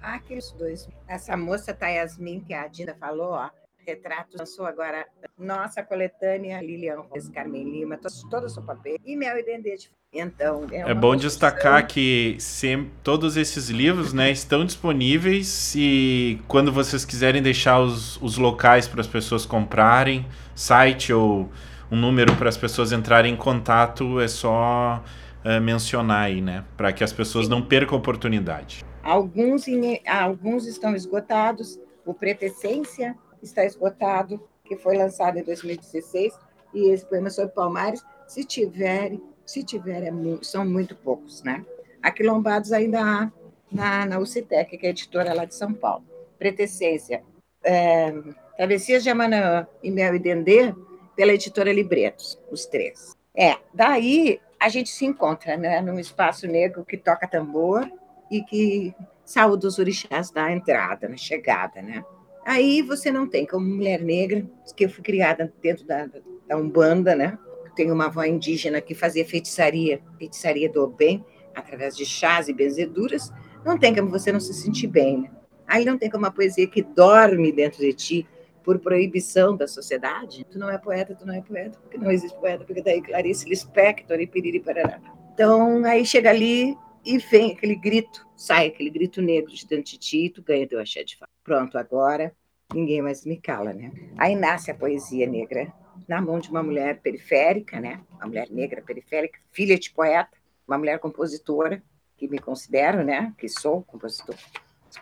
Aqueles 0.00 0.50
dois. 0.52 0.88
Essa 1.06 1.36
moça, 1.36 1.72
Tayasmin, 1.72 2.40
que 2.40 2.54
a 2.54 2.66
Dina 2.66 2.94
falou, 2.94 3.32
ó, 3.32 3.50
retratos, 3.86 4.34
lançou 4.38 4.66
agora 4.66 5.06
nossa 5.38 5.82
coletânea, 5.82 6.60
Lilian 6.60 7.00
Rose, 7.00 7.30
Carmen 7.30 7.64
Lima, 7.64 7.98
todo 8.30 8.44
o 8.44 8.48
seu 8.48 8.62
papel, 8.62 8.96
e 9.04 9.16
Mel 9.16 9.38
e 9.38 9.42
Dendê. 9.42 9.76
Então, 10.12 10.66
é, 10.70 10.78
é 10.90 10.94
bom 10.94 11.12
construção. 11.12 11.16
destacar 11.16 11.86
que 11.86 12.36
sempre, 12.38 12.92
todos 13.02 13.36
esses 13.36 13.68
livros 13.68 14.12
né, 14.12 14.30
estão 14.30 14.64
disponíveis 14.64 15.74
e 15.76 16.40
quando 16.46 16.70
vocês 16.70 17.04
quiserem 17.04 17.42
deixar 17.42 17.80
os, 17.80 18.20
os 18.22 18.38
locais 18.38 18.86
para 18.86 19.00
as 19.00 19.08
pessoas 19.08 19.44
comprarem, 19.44 20.24
site 20.54 21.12
ou 21.12 21.50
um 21.90 21.96
número 21.96 22.34
para 22.36 22.48
as 22.48 22.56
pessoas 22.56 22.92
entrarem 22.92 23.34
em 23.34 23.36
contato, 23.36 24.20
é 24.20 24.28
só 24.28 25.02
uh, 25.44 25.60
mencionar 25.60 26.24
aí, 26.24 26.40
né? 26.40 26.64
Para 26.76 26.92
que 26.92 27.04
as 27.04 27.12
pessoas 27.12 27.48
não 27.48 27.62
percam 27.62 27.96
a 27.96 27.98
oportunidade. 27.98 28.84
Alguns, 29.02 29.66
alguns 30.06 30.66
estão 30.66 30.94
esgotados. 30.94 31.78
O 32.06 32.12
Pretecência 32.12 33.16
está 33.44 33.64
esgotado, 33.64 34.42
que 34.64 34.76
foi 34.76 34.96
lançado 34.96 35.38
em 35.38 35.42
2016, 35.42 36.38
e 36.72 36.90
esse 36.90 37.04
poema 37.06 37.30
sobre 37.30 37.52
Palmares, 37.52 38.02
se 38.26 38.44
tiver, 38.44 39.18
se 39.44 39.62
tiver, 39.62 40.02
é 40.02 40.12
são 40.42 40.64
muito 40.64 40.96
poucos, 40.96 41.42
né? 41.42 41.64
Aquilombados 42.02 42.72
ainda 42.72 43.00
há 43.00 43.32
na, 43.70 44.06
na 44.06 44.18
UCTEC, 44.18 44.76
que 44.76 44.86
é 44.86 44.88
a 44.88 44.90
editora 44.90 45.34
lá 45.34 45.44
de 45.44 45.54
São 45.54 45.72
Paulo. 45.72 46.04
Pretecência, 46.38 47.22
é, 47.62 48.12
Travessias 48.56 49.02
de 49.02 49.10
Amanhã 49.10 49.66
e 49.82 49.90
Mel 49.90 50.14
e 50.14 50.18
Dendê, 50.18 50.74
pela 51.16 51.32
editora 51.32 51.72
Libretos, 51.72 52.38
os 52.50 52.66
três. 52.66 53.16
É, 53.36 53.56
daí 53.72 54.40
a 54.58 54.68
gente 54.68 54.90
se 54.90 55.04
encontra 55.04 55.56
né, 55.56 55.80
num 55.80 55.98
espaço 55.98 56.46
negro 56.46 56.84
que 56.84 56.96
toca 56.96 57.28
tambor 57.28 57.90
e 58.30 58.42
que 58.42 58.94
saúda 59.24 59.66
os 59.66 59.78
orixás 59.78 60.30
da 60.30 60.50
entrada, 60.52 61.08
na 61.08 61.16
chegada, 61.16 61.80
né? 61.80 62.04
Aí 62.44 62.82
você 62.82 63.10
não 63.10 63.26
tem, 63.26 63.46
como 63.46 63.66
mulher 63.66 64.00
negra, 64.00 64.44
que 64.76 64.84
eu 64.84 64.90
fui 64.90 65.02
criada 65.02 65.52
dentro 65.62 65.86
da, 65.86 66.08
da 66.46 66.56
Umbanda, 66.56 67.14
né? 67.14 67.38
Tenho 67.74 67.94
uma 67.94 68.06
avó 68.06 68.22
indígena 68.22 68.80
que 68.80 68.94
fazia 68.94 69.24
feitiçaria, 69.24 70.00
feitiçaria 70.18 70.70
do 70.70 70.86
bem, 70.86 71.24
através 71.54 71.96
de 71.96 72.04
chás 72.04 72.48
e 72.48 72.52
benzeduras, 72.52 73.32
não 73.64 73.78
tem 73.78 73.94
como 73.94 74.10
você 74.10 74.30
não 74.30 74.40
se 74.40 74.52
sentir 74.52 74.88
bem, 74.88 75.22
né? 75.22 75.30
Aí 75.66 75.84
não 75.84 75.96
tem 75.96 76.10
como 76.10 76.24
uma 76.24 76.30
poesia 76.30 76.66
que 76.66 76.82
dorme 76.82 77.50
dentro 77.50 77.80
de 77.80 77.92
ti 77.92 78.26
por 78.62 78.78
proibição 78.78 79.56
da 79.56 79.66
sociedade. 79.66 80.44
Tu 80.50 80.58
não 80.58 80.70
é 80.70 80.76
poeta, 80.76 81.14
tu 81.14 81.26
não 81.26 81.34
é 81.34 81.40
poeta, 81.40 81.78
porque 81.80 81.96
não 81.96 82.10
existe 82.10 82.38
poeta, 82.38 82.64
porque 82.64 82.82
daí 82.82 83.00
Clarice 83.00 83.48
Lispector 83.48 84.20
e 84.20 84.26
piriri 84.26 84.60
parará. 84.60 85.00
Então, 85.32 85.84
aí 85.84 86.04
chega 86.04 86.30
ali 86.30 86.76
e 87.04 87.18
vem 87.18 87.52
aquele 87.52 87.74
grito, 87.74 88.26
sai 88.36 88.68
aquele 88.68 88.90
grito 88.90 89.20
negro 89.20 89.52
de 89.52 89.66
dentro 89.66 89.92
de 89.92 89.98
ti, 89.98 90.30
tu 90.30 90.42
ganha 90.42 90.66
teu 90.66 90.80
axé 90.80 91.04
de 91.04 91.16
fato. 91.16 91.30
Pronto, 91.42 91.76
agora 91.76 92.34
ninguém 92.72 93.02
mais 93.02 93.24
me 93.24 93.36
cala, 93.36 93.72
né? 93.72 93.92
Aí 94.16 94.34
nasce 94.34 94.70
a 94.70 94.74
poesia 94.74 95.26
negra 95.26 95.72
na 96.08 96.20
mão 96.20 96.38
de 96.38 96.50
uma 96.50 96.62
mulher 96.62 97.00
periférica, 97.00 97.80
né? 97.80 98.00
Uma 98.14 98.26
mulher 98.26 98.50
negra 98.50 98.82
periférica, 98.82 99.38
filha 99.52 99.78
de 99.78 99.90
poeta, 99.90 100.36
uma 100.66 100.78
mulher 100.78 100.98
compositora, 100.98 101.82
que 102.16 102.28
me 102.28 102.38
considero, 102.38 103.04
né? 103.04 103.32
Que 103.38 103.48
sou 103.48 103.82
compositora. 103.82 104.38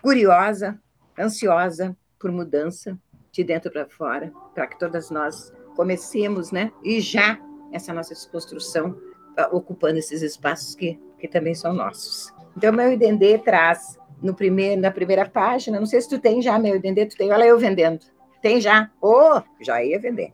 Curiosa, 0.01 0.79
ansiosa 1.17 1.95
por 2.19 2.31
mudança 2.31 2.99
de 3.31 3.43
dentro 3.43 3.71
para 3.71 3.87
fora, 3.87 4.31
para 4.53 4.67
que 4.67 4.77
todas 4.77 5.09
nós 5.09 5.51
comecemos, 5.75 6.51
né? 6.51 6.71
E 6.83 6.99
já 6.99 7.39
essa 7.71 7.93
nossa 7.93 8.13
desconstrução 8.13 8.91
uh, 8.91 9.55
ocupando 9.55 9.97
esses 9.97 10.21
espaços 10.21 10.75
que, 10.75 10.99
que 11.23 11.27
também 11.29 11.55
são 11.55 11.73
nossos. 11.73 12.33
Então, 12.57 12.73
meu 12.73 12.91
Idendê 12.91 13.37
traz 13.37 13.97
no 14.21 14.33
primeiro, 14.33 14.81
na 14.81 14.91
primeira 14.91 15.25
página. 15.25 15.79
Não 15.79 15.85
sei 15.85 16.01
se 16.01 16.09
tu 16.09 16.19
tem 16.19 16.41
já, 16.41 16.59
meu 16.59 16.75
entender, 16.75 17.05
tu 17.05 17.15
tem, 17.15 17.31
olha 17.31 17.45
eu 17.45 17.57
vendendo. 17.57 18.05
Tem 18.41 18.59
já? 18.59 18.91
Oh, 19.01 19.41
já 19.61 19.81
ia 19.81 19.97
vender. 19.97 20.33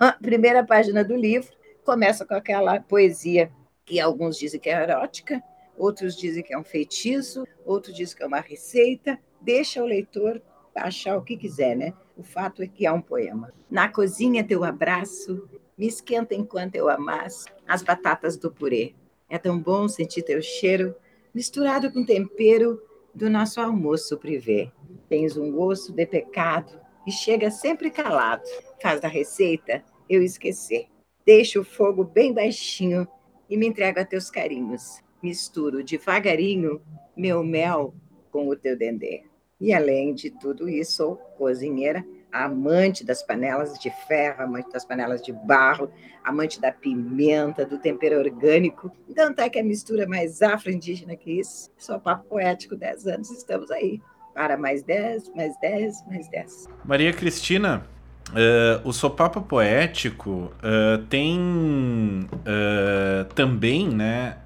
A 0.00 0.12
primeira 0.12 0.64
página 0.64 1.04
do 1.04 1.14
livro 1.14 1.50
começa 1.84 2.24
com 2.24 2.32
aquela 2.32 2.80
poesia 2.80 3.52
que 3.84 4.00
alguns 4.00 4.38
dizem 4.38 4.58
que 4.58 4.70
é 4.70 4.82
erótica, 4.82 5.42
outros 5.76 6.16
dizem 6.16 6.42
que 6.42 6.54
é 6.54 6.58
um 6.58 6.64
feitiço, 6.64 7.46
outros 7.62 7.94
dizem 7.94 8.16
que 8.16 8.22
é 8.22 8.26
uma 8.26 8.40
receita. 8.40 9.18
Deixa 9.42 9.82
o 9.82 9.86
leitor 9.86 10.40
achar 10.74 11.18
o 11.18 11.22
que 11.22 11.36
quiser, 11.36 11.76
né? 11.76 11.92
O 12.16 12.22
fato 12.22 12.62
é 12.62 12.66
que 12.66 12.86
é 12.86 12.92
um 12.92 13.02
poema. 13.02 13.52
Na 13.70 13.90
cozinha 13.90 14.42
teu 14.42 14.64
abraço 14.64 15.46
me 15.76 15.86
esquenta 15.86 16.34
enquanto 16.34 16.76
eu 16.76 16.88
amasso 16.88 17.44
as 17.68 17.82
batatas 17.82 18.38
do 18.38 18.50
purê. 18.50 18.94
É 19.30 19.38
tão 19.38 19.58
bom 19.58 19.86
sentir 19.86 20.22
teu 20.22 20.42
cheiro 20.42 20.94
misturado 21.32 21.92
com 21.92 22.04
tempero 22.04 22.82
do 23.14 23.30
nosso 23.30 23.60
almoço 23.60 24.18
privê. 24.18 24.70
Tens 25.08 25.36
um 25.36 25.52
gosto 25.52 25.92
de 25.92 26.04
pecado 26.04 26.78
e 27.06 27.12
chega 27.12 27.50
sempre 27.50 27.90
calado. 27.90 28.42
Faz 28.82 29.00
da 29.00 29.08
receita 29.08 29.84
eu 30.08 30.22
esquecer. 30.22 30.88
Deixa 31.24 31.60
o 31.60 31.64
fogo 31.64 32.02
bem 32.02 32.34
baixinho 32.34 33.06
e 33.48 33.56
me 33.56 33.66
entrego 33.66 34.00
a 34.00 34.04
teus 34.04 34.30
carinhos. 34.30 35.00
Misturo 35.22 35.84
devagarinho 35.84 36.80
meu 37.16 37.44
mel 37.44 37.94
com 38.32 38.48
o 38.48 38.56
teu 38.56 38.76
dendê. 38.76 39.22
E 39.60 39.72
além 39.72 40.14
de 40.14 40.30
tudo 40.30 40.68
isso, 40.68 40.96
sou 40.96 41.16
cozinheira 41.36 42.04
amante 42.32 43.04
das 43.04 43.22
panelas 43.22 43.78
de 43.78 43.90
ferro, 44.06 44.42
amante 44.42 44.70
das 44.70 44.84
panelas 44.84 45.22
de 45.22 45.32
barro, 45.32 45.90
amante 46.24 46.60
da 46.60 46.72
pimenta, 46.72 47.64
do 47.64 47.78
tempero 47.78 48.18
orgânico. 48.18 48.90
Então 49.08 49.32
tá 49.32 49.48
que 49.48 49.58
a 49.58 49.64
mistura 49.64 50.06
mais 50.06 50.42
afro-indígena 50.42 51.16
que 51.16 51.40
isso. 51.40 51.70
Só 51.76 51.98
papo 51.98 52.24
poético, 52.28 52.76
10 52.76 53.06
anos, 53.06 53.30
estamos 53.30 53.70
aí. 53.70 54.00
Para 54.34 54.56
mais 54.56 54.82
10, 54.82 55.34
mais 55.34 55.58
10, 55.60 56.06
mais 56.06 56.28
10. 56.28 56.68
Maria 56.84 57.12
Cristina, 57.12 57.86
Uh, 58.30 58.88
o 58.88 58.92
Sopapo 58.92 59.40
Poético 59.40 60.52
uh, 60.62 60.98
tem 61.08 62.28
uh, 62.32 63.24
também 63.34 63.88
né, 63.88 64.36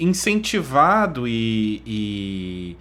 incentivado 0.00 1.28
e, 1.28 1.82
e 1.86 2.76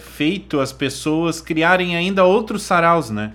feito 0.00 0.58
as 0.60 0.72
pessoas 0.72 1.40
criarem 1.40 1.96
ainda 1.96 2.24
outros 2.24 2.62
saraus, 2.62 3.10
né? 3.10 3.32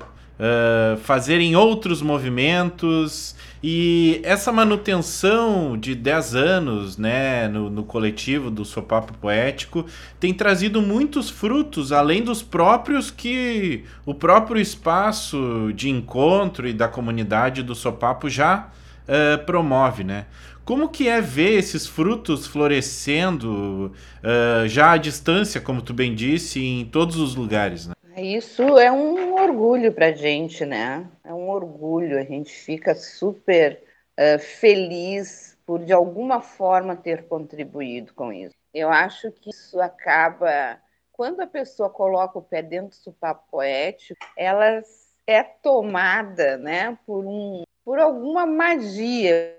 fazerem 1.02 1.56
outros 1.56 2.00
movimentos 2.00 3.36
e 3.70 4.22
essa 4.24 4.50
manutenção 4.50 5.78
de 5.78 5.94
10 5.94 6.36
anos 6.36 6.98
né, 6.98 7.50
no, 7.50 7.70
no 7.70 7.84
coletivo 7.84 8.50
do 8.50 8.64
Sopapo 8.64 9.12
Poético 9.18 9.86
tem 10.22 10.34
trazido 10.34 10.82
muitos 10.82 11.30
frutos, 11.30 11.92
além 11.92 12.24
dos 12.24 12.42
próprios 12.42 13.12
que 13.12 13.84
o 14.06 14.14
próprio 14.14 14.62
espaço 14.62 15.74
de 15.76 15.90
encontro 15.90 16.66
e 16.66 16.72
da 16.72 16.88
comunidade 16.88 17.62
do 17.62 17.76
Sopapo 17.76 18.30
já 18.30 18.70
uh, 19.04 19.44
promove. 19.44 20.06
Né? 20.06 20.28
Como 20.64 20.88
que 20.88 21.10
é 21.10 21.20
ver 21.20 21.58
esses 21.58 21.86
frutos 21.86 22.48
florescendo 22.48 23.92
uh, 24.24 24.66
já 24.70 24.92
à 24.92 24.98
distância, 24.98 25.60
como 25.60 25.82
tu 25.82 25.94
bem 25.94 26.16
disse, 26.16 26.64
em 26.64 26.86
todos 26.86 27.18
os 27.18 27.36
lugares? 27.36 27.88
Né? 27.88 27.96
Isso 28.18 28.80
é 28.80 28.92
um 28.92 29.36
orgulho 29.36 29.94
para 29.94 30.08
a 30.08 30.12
gente, 30.12 30.66
né? 30.66 31.08
É 31.24 31.32
um 31.32 31.50
orgulho. 31.50 32.18
A 32.18 32.24
gente 32.24 32.52
fica 32.52 32.96
super 32.96 33.84
uh, 34.20 34.40
feliz 34.40 35.56
por, 35.68 35.86
de 35.86 35.94
alguma 35.94 36.42
forma, 36.42 36.96
ter 36.96 37.28
contribuído 37.28 38.16
com 38.16 38.34
isso. 38.34 38.56
Eu 38.74 38.90
acho 38.90 39.32
que 39.32 39.52
isso 39.52 39.80
acaba. 39.80 40.82
Quando 41.12 41.42
a 41.42 41.48
pessoa 41.48 41.92
coloca 41.92 42.40
o 42.40 42.42
pé 42.42 42.64
dentro 42.64 42.98
do 43.06 43.14
papo 43.14 43.52
poético, 43.52 44.26
ela 44.36 44.82
é 45.28 45.44
tomada 45.44 46.58
né, 46.58 46.98
por, 47.06 47.24
um, 47.24 47.64
por 47.86 48.00
alguma 48.00 48.48
magia. 48.48 49.56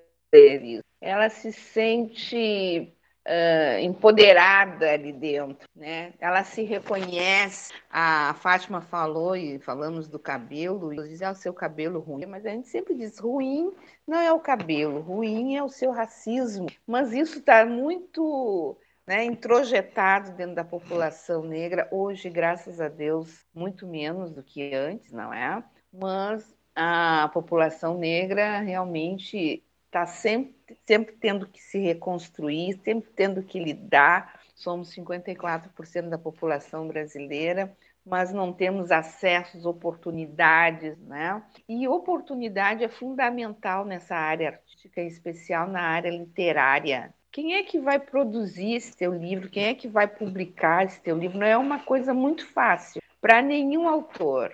Ela 1.00 1.31
se 1.31 1.53
sente 1.53 2.93
uh, 3.29 3.79
empoderada 3.81 4.91
ali 4.91 5.13
dentro, 5.13 5.69
né? 5.77 6.15
Ela 6.19 6.43
se 6.43 6.63
reconhece. 6.63 7.73
A 7.91 8.35
Fátima 8.41 8.81
falou 8.81 9.37
e 9.37 9.59
falamos 9.59 10.09
do 10.09 10.19
cabelo, 10.19 10.93
e 10.93 11.09
diz 11.09 11.21
é 11.21 11.31
o 11.31 11.35
seu 11.35 11.53
cabelo 11.53 12.01
ruim, 12.01 12.27
mas 12.27 12.47
a 12.47 12.51
gente 12.51 12.69
sempre 12.69 12.95
diz 12.95 13.19
ruim 13.19 13.73
não 14.07 14.19
é 14.19 14.33
o 14.33 14.41
cabelo, 14.41 15.01
ruim 15.01 15.57
é 15.57 15.63
o 15.63 15.69
seu 15.69 15.91
racismo. 15.91 16.67
Mas 16.87 17.13
isso 17.13 17.41
está 17.41 17.67
muito 17.67 18.75
né, 19.07 19.25
introjetado 19.25 20.33
dentro 20.33 20.55
da 20.55 20.65
população 20.65 21.43
negra. 21.43 21.87
Hoje, 21.91 22.31
graças 22.31 22.81
a 22.81 22.89
Deus, 22.89 23.45
muito 23.55 23.87
menos 23.87 24.33
do 24.33 24.43
que 24.43 24.75
antes, 24.75 25.13
não 25.13 25.33
é? 25.33 25.63
Mas 25.93 26.57
a 26.75 27.29
população 27.35 27.99
negra 27.99 28.61
realmente 28.61 29.63
está 29.88 30.07
sempre, 30.07 30.54
sempre 30.87 31.14
tendo 31.16 31.47
que 31.47 31.61
se 31.61 31.78
reconstruir, 31.78 32.78
sempre 32.85 33.11
tendo 33.11 33.42
que 33.42 33.59
lidar. 33.59 34.40
Somos 34.54 34.95
54% 34.95 36.09
da 36.09 36.18
população 36.18 36.87
brasileira, 36.87 37.75
mas 38.04 38.33
não 38.33 38.52
temos 38.52 38.90
acessos, 38.90 39.64
oportunidades, 39.64 40.99
né? 40.99 41.42
E 41.68 41.88
oportunidade 41.88 42.85
é 42.85 42.88
fundamental 42.88 43.85
nessa 43.85 44.14
área 44.14 44.49
artística, 44.49 45.00
em 45.00 45.07
especial 45.07 45.68
na 45.68 45.83
área 45.83 46.11
literária. 46.11 47.14
Quem 47.30 47.54
é 47.54 47.62
que 47.62 47.78
vai 47.78 47.99
produzir 47.99 48.75
esse 48.75 48.97
teu 48.97 49.14
livro? 49.14 49.50
Quem 49.50 49.66
é 49.66 49.75
que 49.75 49.88
vai 49.88 50.07
publicar 50.07 50.85
esse 50.85 51.00
teu 51.00 51.16
livro? 51.16 51.38
Não 51.38 51.47
é 51.47 51.57
uma 51.57 51.78
coisa 51.80 52.12
muito 52.12 52.47
fácil 52.49 53.02
para 53.21 53.42
nenhum 53.42 53.87
autor 53.87 54.52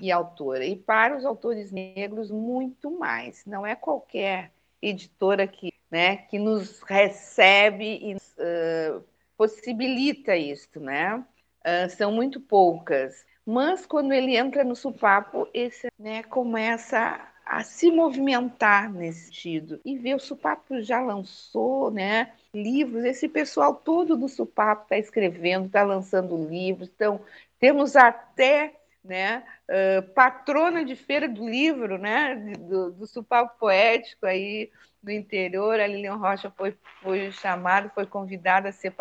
e 0.00 0.12
autora. 0.12 0.64
E 0.64 0.76
para 0.76 1.16
os 1.16 1.24
autores 1.24 1.70
negros, 1.70 2.30
muito 2.30 2.90
mais. 2.90 3.44
Não 3.46 3.66
é 3.66 3.74
qualquer 3.74 4.53
editora 4.88 5.46
que, 5.46 5.72
né, 5.90 6.16
que 6.16 6.38
nos 6.38 6.80
recebe 6.82 7.84
e 7.84 8.14
uh, 8.14 9.04
possibilita 9.36 10.36
isso, 10.36 10.80
né? 10.80 11.24
Uh, 11.60 11.90
são 11.90 12.12
muito 12.12 12.40
poucas. 12.40 13.24
Mas 13.46 13.84
quando 13.84 14.12
ele 14.12 14.36
entra 14.36 14.64
no 14.64 14.74
supapo, 14.74 15.48
esse 15.52 15.88
né, 15.98 16.22
começa 16.22 17.20
a 17.44 17.62
se 17.62 17.90
movimentar 17.90 18.90
nesse 18.92 19.26
sentido. 19.26 19.80
E 19.84 19.98
ver 19.98 20.14
o 20.14 20.18
Supapo 20.18 20.80
já 20.80 21.00
lançou 21.00 21.90
né, 21.90 22.32
livros, 22.54 23.04
esse 23.04 23.28
pessoal 23.28 23.74
todo 23.74 24.16
do 24.16 24.28
Supapo 24.28 24.84
está 24.84 24.96
escrevendo, 24.96 25.66
está 25.66 25.82
lançando 25.82 26.36
livros. 26.48 26.90
Então, 26.94 27.20
temos 27.58 27.96
até 27.96 28.74
né? 29.04 29.44
Uh, 29.68 30.02
patrona 30.14 30.84
de 30.84 30.96
feira 30.96 31.28
do 31.28 31.48
livro, 31.48 31.98
né? 31.98 32.34
Do, 32.58 32.90
do 32.92 33.24
Poético 33.58 34.26
aí 34.26 34.70
do 35.02 35.10
interior, 35.10 35.78
a 35.78 35.86
Lilian 35.86 36.16
Rocha 36.16 36.50
foi, 36.50 36.74
foi 37.02 37.30
chamada, 37.30 37.90
foi 37.90 38.06
convidada 38.06 38.70
a 38.70 38.72
ser 38.72 38.94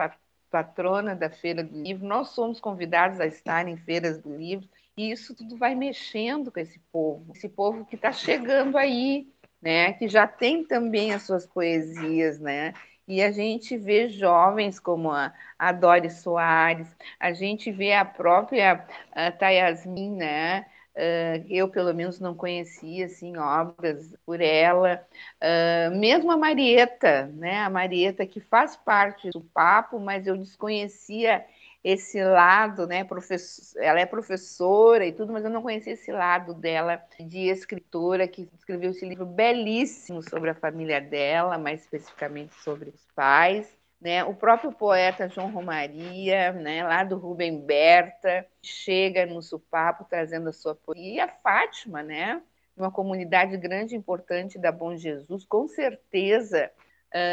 patrona 0.52 1.16
da 1.16 1.30
feira 1.30 1.63
do 1.63 1.82
livro. 1.82 2.06
Nós 2.06 2.30
somos 2.30 2.60
convidados 2.60 3.20
a 3.22 3.26
estar 3.26 3.68
em 3.68 3.78
feiras 3.78 4.22
do 4.22 4.36
livro 4.36 4.68
e 4.98 5.12
isso 5.12 5.34
tudo 5.34 5.58
vai 5.58 5.74
mexendo 5.74 6.52
com 6.52 6.60
esse 6.60 6.80
povo, 6.92 7.32
esse 7.34 7.48
povo 7.48 7.86
que 7.86 7.96
está 7.96 8.12
chegando 8.12 8.78
aí, 8.78 9.28
né? 9.62 9.94
Que 9.94 10.08
já 10.08 10.28
tem 10.28 10.63
também 10.63 11.13
as 11.13 11.24
suas 11.24 11.46
poesias, 11.46 12.39
né? 12.39 12.74
E 13.08 13.22
a 13.22 13.32
gente 13.32 13.78
vê 13.78 14.08
jovens 14.10 14.80
como 14.80 15.12
a, 15.12 15.34
a 15.60 15.72
Doris 15.72 16.20
Soares, 16.22 16.88
a 17.20 17.34
gente 17.34 17.72
vê 17.72 17.94
a 17.94 18.06
própria 18.06 18.86
a 19.12 19.32
Tayasmin, 19.32 20.16
né? 20.16 20.66
Uh, 20.96 21.44
eu, 21.50 21.68
pelo 21.70 21.92
menos, 21.94 22.20
não 22.20 22.36
conhecia 22.36 23.08
assim, 23.08 23.36
obras 23.36 24.13
por 24.26 24.39
ela. 24.39 25.04
Uh, 25.42 25.98
mesmo 25.98 26.32
a 26.32 26.38
Marieta, 26.38 27.28
né? 27.34 27.62
a 27.62 27.70
Marieta, 27.70 28.26
que 28.28 28.39
faz 28.39 28.76
parte 28.76 29.30
do 29.32 29.42
papo, 29.42 30.00
mas 30.00 30.28
eu 30.28 30.38
desconhecia 30.38 31.44
esse 31.84 32.24
lado, 32.24 32.88
né? 32.88 33.04
Professor, 33.04 33.82
ela 33.84 34.00
é 34.00 34.06
professora 34.06 35.06
e 35.06 35.12
tudo, 35.12 35.34
mas 35.34 35.43
eu 35.43 35.50
não 35.50 35.62
conhecia 35.62 35.93
esse 35.93 36.12
lado 36.12 36.54
dela 36.54 37.04
de 37.19 37.50
escritora 37.50 38.28
que 38.28 38.50
escreveu 38.58 38.91
esse 38.91 39.06
livro 39.06 39.26
belíssimo 39.26 40.22
sobre 40.24 40.50
a 40.50 40.56
família 40.56 41.02
dela, 41.02 41.58
mais 41.58 41.82
especificamente 41.82 42.56
sobre 42.63 42.89
os 42.89 43.06
pais. 43.13 43.69
Né? 44.00 44.24
O 44.24 44.34
próprio 44.34 44.72
poeta 44.72 45.30
João 45.30 45.52
Romaria, 45.52 46.52
né, 46.52 46.84
lá 46.84 47.06
do 47.06 47.17
Rubem 47.17 47.62
Berta, 47.65 48.46
chega 48.62 49.26
no 49.26 49.41
Supapo 49.41 50.06
trazendo 50.10 50.50
a 50.50 50.54
sua 50.54 50.76
poesia. 50.76 51.13
E 51.13 51.19
a 51.22 51.28
Fátima, 51.28 52.04
né, 52.04 52.41
uma 52.76 52.91
comunidade 52.91 53.56
grande 53.56 53.96
e 53.96 53.98
importante 53.98 54.60
da 54.60 54.72
Bom 54.72 54.96
Jesus, 54.96 55.46
com 55.46 55.67
certeza 55.67 56.72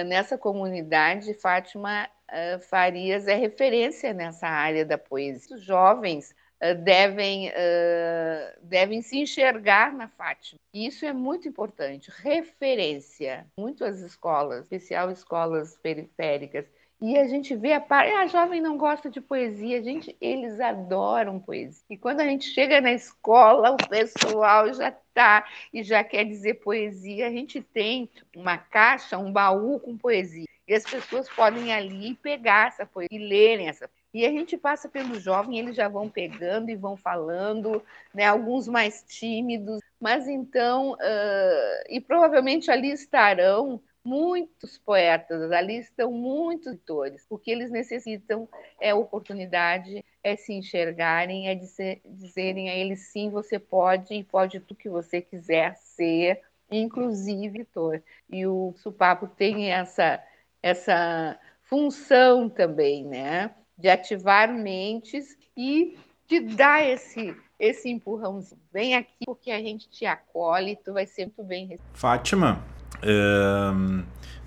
nessa 0.06 0.36
comunidade, 0.36 1.32
Fátima 1.34 2.06
uh, 2.30 2.58
Farias 2.60 3.28
é 3.28 3.34
referência 3.34 4.12
nessa 4.12 4.46
área 4.46 4.84
da 4.84 4.96
poesia. 4.96 5.56
Os 5.56 5.62
jovens 5.62 6.34
uh, 6.62 6.74
devem, 6.82 7.48
uh, 7.48 8.58
devem 8.62 9.02
se 9.02 9.18
enxergar 9.18 9.92
na 9.92 10.08
Fátima. 10.08 10.58
Isso 10.72 11.04
é 11.04 11.12
muito 11.12 11.48
importante. 11.48 12.10
Referência. 12.22 13.46
Muitas 13.56 14.00
escolas, 14.00 14.62
especial 14.62 15.10
escolas 15.10 15.76
periféricas, 15.76 16.66
e 17.02 17.16
a 17.16 17.26
gente 17.26 17.56
vê 17.56 17.72
a 17.72 17.80
parte, 17.80 18.12
ah, 18.12 18.20
a 18.20 18.26
jovem 18.26 18.60
não 18.60 18.76
gosta 18.76 19.08
de 19.08 19.22
poesia, 19.22 19.82
gente, 19.82 20.14
eles 20.20 20.60
adoram 20.60 21.40
poesia. 21.40 21.82
E 21.88 21.96
quando 21.96 22.20
a 22.20 22.24
gente 22.24 22.44
chega 22.44 22.78
na 22.78 22.92
escola, 22.92 23.70
o 23.70 23.88
pessoal 23.88 24.70
já 24.74 24.92
tá 25.14 25.46
e 25.72 25.82
já 25.82 26.04
quer 26.04 26.24
dizer 26.24 26.54
poesia. 26.60 27.26
A 27.26 27.30
gente 27.30 27.62
tem 27.62 28.10
uma 28.36 28.58
caixa, 28.58 29.16
um 29.16 29.32
baú 29.32 29.80
com 29.80 29.96
poesia. 29.96 30.44
E 30.70 30.74
as 30.76 30.84
pessoas 30.84 31.28
podem 31.28 31.74
ali 31.74 32.14
pegar 32.14 32.68
essa 32.68 32.86
poesia 32.86 33.08
e 33.10 33.18
lerem 33.18 33.68
essa. 33.68 33.90
E 34.14 34.24
a 34.24 34.30
gente 34.30 34.56
passa 34.56 34.88
pelo 34.88 35.18
jovem, 35.18 35.58
eles 35.58 35.74
já 35.74 35.88
vão 35.88 36.08
pegando 36.08 36.70
e 36.70 36.76
vão 36.76 36.96
falando, 36.96 37.82
né? 38.14 38.24
alguns 38.24 38.68
mais 38.68 39.02
tímidos, 39.02 39.80
mas 40.00 40.28
então, 40.28 40.92
uh, 40.92 41.84
e 41.88 42.00
provavelmente 42.00 42.70
ali 42.70 42.92
estarão 42.92 43.82
muitos 44.04 44.78
poetas, 44.78 45.50
ali 45.50 45.78
estão 45.78 46.12
muitos 46.12 46.68
autores. 46.68 47.26
O 47.28 47.36
que 47.36 47.50
eles 47.50 47.72
necessitam 47.72 48.48
é 48.80 48.94
oportunidade, 48.94 50.04
é 50.22 50.36
se 50.36 50.52
enxergarem, 50.52 51.48
é 51.48 51.54
dizer, 51.56 52.00
dizerem 52.04 52.70
a 52.70 52.76
eles 52.76 53.08
sim, 53.08 53.28
você 53.28 53.58
pode 53.58 54.14
e 54.14 54.22
pode 54.22 54.60
tudo 54.60 54.78
que 54.78 54.88
você 54.88 55.20
quiser 55.20 55.74
ser, 55.78 56.40
inclusive 56.70 57.58
Vitor. 57.58 58.00
E 58.30 58.46
o 58.46 58.72
Supapo 58.76 59.26
tem 59.26 59.72
essa 59.72 60.22
essa 60.62 61.38
função 61.62 62.48
também, 62.48 63.04
né, 63.04 63.50
de 63.78 63.88
ativar 63.88 64.52
mentes 64.52 65.36
e 65.56 65.96
de 66.28 66.40
dar 66.40 66.84
esse 66.86 67.34
esse 67.58 67.90
empurrãozinho. 67.90 68.58
Vem 68.72 68.96
aqui 68.96 69.26
porque 69.26 69.50
a 69.50 69.58
gente 69.58 69.88
te 69.90 70.06
acolhe, 70.06 70.78
tu 70.82 70.94
vai 70.94 71.06
ser 71.06 71.26
muito 71.26 71.44
bem 71.44 71.66
recebido. 71.66 71.90
Fátima, 71.92 72.64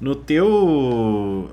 no 0.02 0.16
teu 0.16 1.52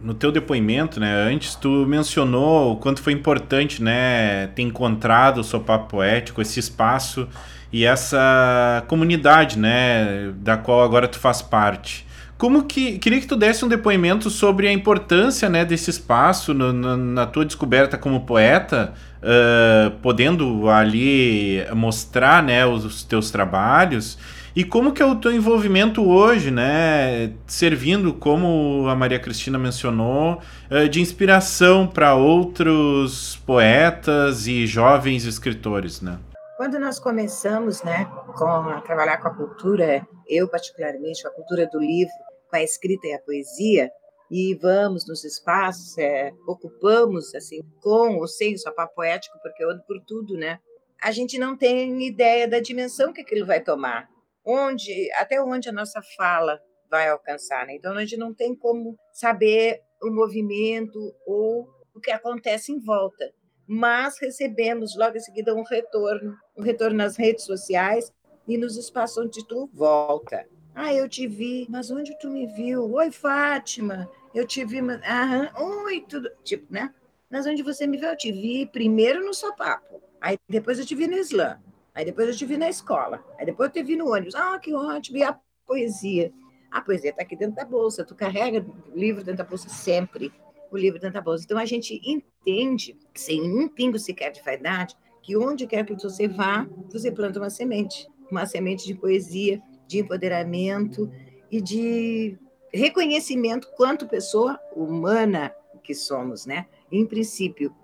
no 0.00 0.14
teu 0.14 0.30
depoimento, 0.30 1.00
né, 1.00 1.12
antes 1.12 1.56
tu 1.56 1.68
mencionou 1.86 2.72
o 2.72 2.76
quanto 2.76 3.02
foi 3.02 3.12
importante, 3.12 3.82
né, 3.82 4.46
ter 4.48 4.62
encontrado 4.62 5.38
o 5.38 5.44
Sopapo 5.44 5.88
Poético, 5.88 6.40
esse 6.40 6.60
espaço 6.60 7.28
e 7.72 7.84
essa 7.84 8.84
comunidade, 8.88 9.58
né, 9.58 10.32
da 10.36 10.56
qual 10.56 10.82
agora 10.82 11.08
tu 11.08 11.18
faz 11.18 11.42
parte. 11.42 12.06
Como 12.38 12.66
que 12.66 13.00
queria 13.00 13.20
que 13.20 13.26
tu 13.26 13.34
desse 13.34 13.64
um 13.64 13.68
depoimento 13.68 14.30
sobre 14.30 14.68
a 14.68 14.72
importância 14.72 15.48
né, 15.48 15.64
desse 15.64 15.90
espaço 15.90 16.54
no, 16.54 16.72
no, 16.72 16.96
na 16.96 17.26
tua 17.26 17.44
descoberta 17.44 17.98
como 17.98 18.24
poeta, 18.24 18.94
uh, 19.18 19.90
podendo 20.00 20.70
ali 20.70 21.66
mostrar 21.74 22.40
né, 22.40 22.64
os, 22.64 22.84
os, 22.84 23.02
teus 23.02 23.32
trabalhos 23.32 24.16
e 24.54 24.62
como 24.62 24.92
que 24.92 25.02
é 25.02 25.04
o 25.04 25.16
teu 25.16 25.32
envolvimento 25.32 26.08
hoje, 26.08 26.52
né, 26.52 27.32
servindo 27.44 28.14
como 28.14 28.86
a 28.88 28.94
Maria 28.94 29.18
Cristina 29.18 29.58
mencionou, 29.58 30.40
uh, 30.70 30.88
de 30.88 31.00
inspiração 31.00 31.88
para 31.88 32.14
outros 32.14 33.34
poetas 33.44 34.46
e 34.46 34.64
jovens 34.64 35.24
escritores, 35.24 36.00
né? 36.00 36.20
Quando 36.56 36.78
nós 36.78 37.00
começamos, 37.00 37.82
né, 37.82 38.08
com 38.36 38.46
a 38.46 38.80
trabalhar 38.80 39.18
com 39.18 39.26
a 39.26 39.34
cultura, 39.34 40.06
eu 40.28 40.46
particularmente 40.48 41.26
a 41.26 41.30
cultura 41.30 41.66
do 41.66 41.80
livro 41.80 42.27
com 42.48 42.56
a 42.56 42.62
escrita 42.62 43.06
e 43.06 43.12
a 43.12 43.20
poesia, 43.20 43.90
e 44.30 44.54
vamos 44.54 45.06
nos 45.06 45.24
espaços, 45.24 45.96
é, 45.96 46.32
ocupamos, 46.46 47.34
assim, 47.34 47.60
com 47.80 48.16
ou 48.16 48.26
sem 48.26 48.54
o 48.54 48.58
sapato 48.58 48.94
poético, 48.94 49.38
porque 49.42 49.62
eu 49.62 49.70
ando 49.70 49.82
por 49.84 50.00
tudo, 50.04 50.34
né? 50.34 50.58
A 51.00 51.10
gente 51.10 51.38
não 51.38 51.56
tem 51.56 52.06
ideia 52.06 52.46
da 52.46 52.60
dimensão 52.60 53.12
que 53.12 53.22
aquilo 53.22 53.46
vai 53.46 53.62
tomar, 53.62 54.08
onde, 54.44 55.10
até 55.14 55.40
onde 55.42 55.68
a 55.68 55.72
nossa 55.72 56.02
fala 56.16 56.60
vai 56.90 57.08
alcançar, 57.08 57.66
né? 57.66 57.74
Então 57.74 57.92
a 57.96 58.00
gente 58.00 58.16
não 58.16 58.34
tem 58.34 58.54
como 58.54 58.96
saber 59.12 59.80
o 60.02 60.10
movimento 60.10 60.98
ou 61.26 61.68
o 61.94 62.00
que 62.00 62.10
acontece 62.10 62.72
em 62.72 62.80
volta, 62.80 63.32
mas 63.66 64.18
recebemos 64.20 64.96
logo 64.96 65.16
em 65.16 65.20
seguida 65.20 65.54
um 65.54 65.62
retorno, 65.62 66.34
um 66.56 66.62
retorno 66.62 66.96
nas 66.96 67.16
redes 67.16 67.44
sociais 67.44 68.12
e 68.46 68.56
nos 68.56 68.76
espaços 68.76 69.18
onde 69.18 69.46
tu 69.46 69.68
volta. 69.72 70.46
Ah, 70.80 70.94
eu 70.94 71.08
te 71.08 71.26
vi, 71.26 71.66
mas 71.68 71.90
onde 71.90 72.16
tu 72.20 72.30
me 72.30 72.46
viu? 72.46 72.88
Oi, 72.92 73.10
Fátima, 73.10 74.08
eu 74.32 74.46
te 74.46 74.64
vi, 74.64 74.80
mas... 74.80 75.02
Aham, 75.02 75.50
oi, 75.82 76.04
tudo. 76.08 76.30
Tipo, 76.44 76.72
né? 76.72 76.94
Mas 77.28 77.48
onde 77.48 77.64
você 77.64 77.84
me 77.84 77.96
viu? 77.98 78.08
Eu 78.10 78.16
te 78.16 78.30
vi 78.30 78.64
primeiro 78.64 79.26
no 79.26 79.34
sopapo, 79.34 80.00
aí 80.20 80.38
depois 80.48 80.78
eu 80.78 80.86
te 80.86 80.94
vi 80.94 81.08
no 81.08 81.16
slam, 81.16 81.58
aí 81.92 82.04
depois 82.04 82.28
eu 82.28 82.36
te 82.36 82.46
vi 82.46 82.56
na 82.56 82.68
escola, 82.68 83.24
aí 83.36 83.44
depois 83.44 83.70
eu 83.70 83.74
te 83.74 83.82
vi 83.82 83.96
no 83.96 84.12
ônibus. 84.12 84.36
Ah, 84.36 84.56
que 84.60 84.72
ótimo, 84.72 85.18
e 85.18 85.24
a 85.24 85.36
poesia? 85.66 86.32
A 86.70 86.80
poesia 86.80 87.10
está 87.10 87.22
aqui 87.22 87.34
dentro 87.34 87.56
da 87.56 87.64
bolsa, 87.64 88.04
tu 88.04 88.14
carrega 88.14 88.64
o 88.94 88.96
livro 88.96 89.24
dentro 89.24 89.38
da 89.38 89.50
bolsa 89.50 89.68
sempre, 89.68 90.32
o 90.70 90.76
livro 90.76 91.00
dentro 91.00 91.14
da 91.14 91.20
bolsa. 91.20 91.42
Então 91.44 91.58
a 91.58 91.64
gente 91.64 92.00
entende, 92.04 92.96
sem 93.16 93.42
um 93.42 93.66
pingo 93.66 93.98
sequer 93.98 94.30
de 94.30 94.40
vaidade, 94.44 94.94
que 95.24 95.36
onde 95.36 95.66
quer 95.66 95.84
que 95.84 95.94
você 95.96 96.28
vá, 96.28 96.68
você 96.88 97.10
planta 97.10 97.40
uma 97.40 97.50
semente, 97.50 98.06
uma 98.30 98.46
semente 98.46 98.86
de 98.86 98.94
poesia, 98.94 99.60
de 99.88 99.98
empoderamento 99.98 101.10
e 101.50 101.60
de 101.60 102.38
reconhecimento 102.72 103.68
quanto 103.74 104.06
pessoa 104.06 104.60
humana 104.76 105.52
que 105.82 105.94
somos, 105.94 106.44
né? 106.44 106.66
Em 106.92 107.06
princípio, 107.06 107.74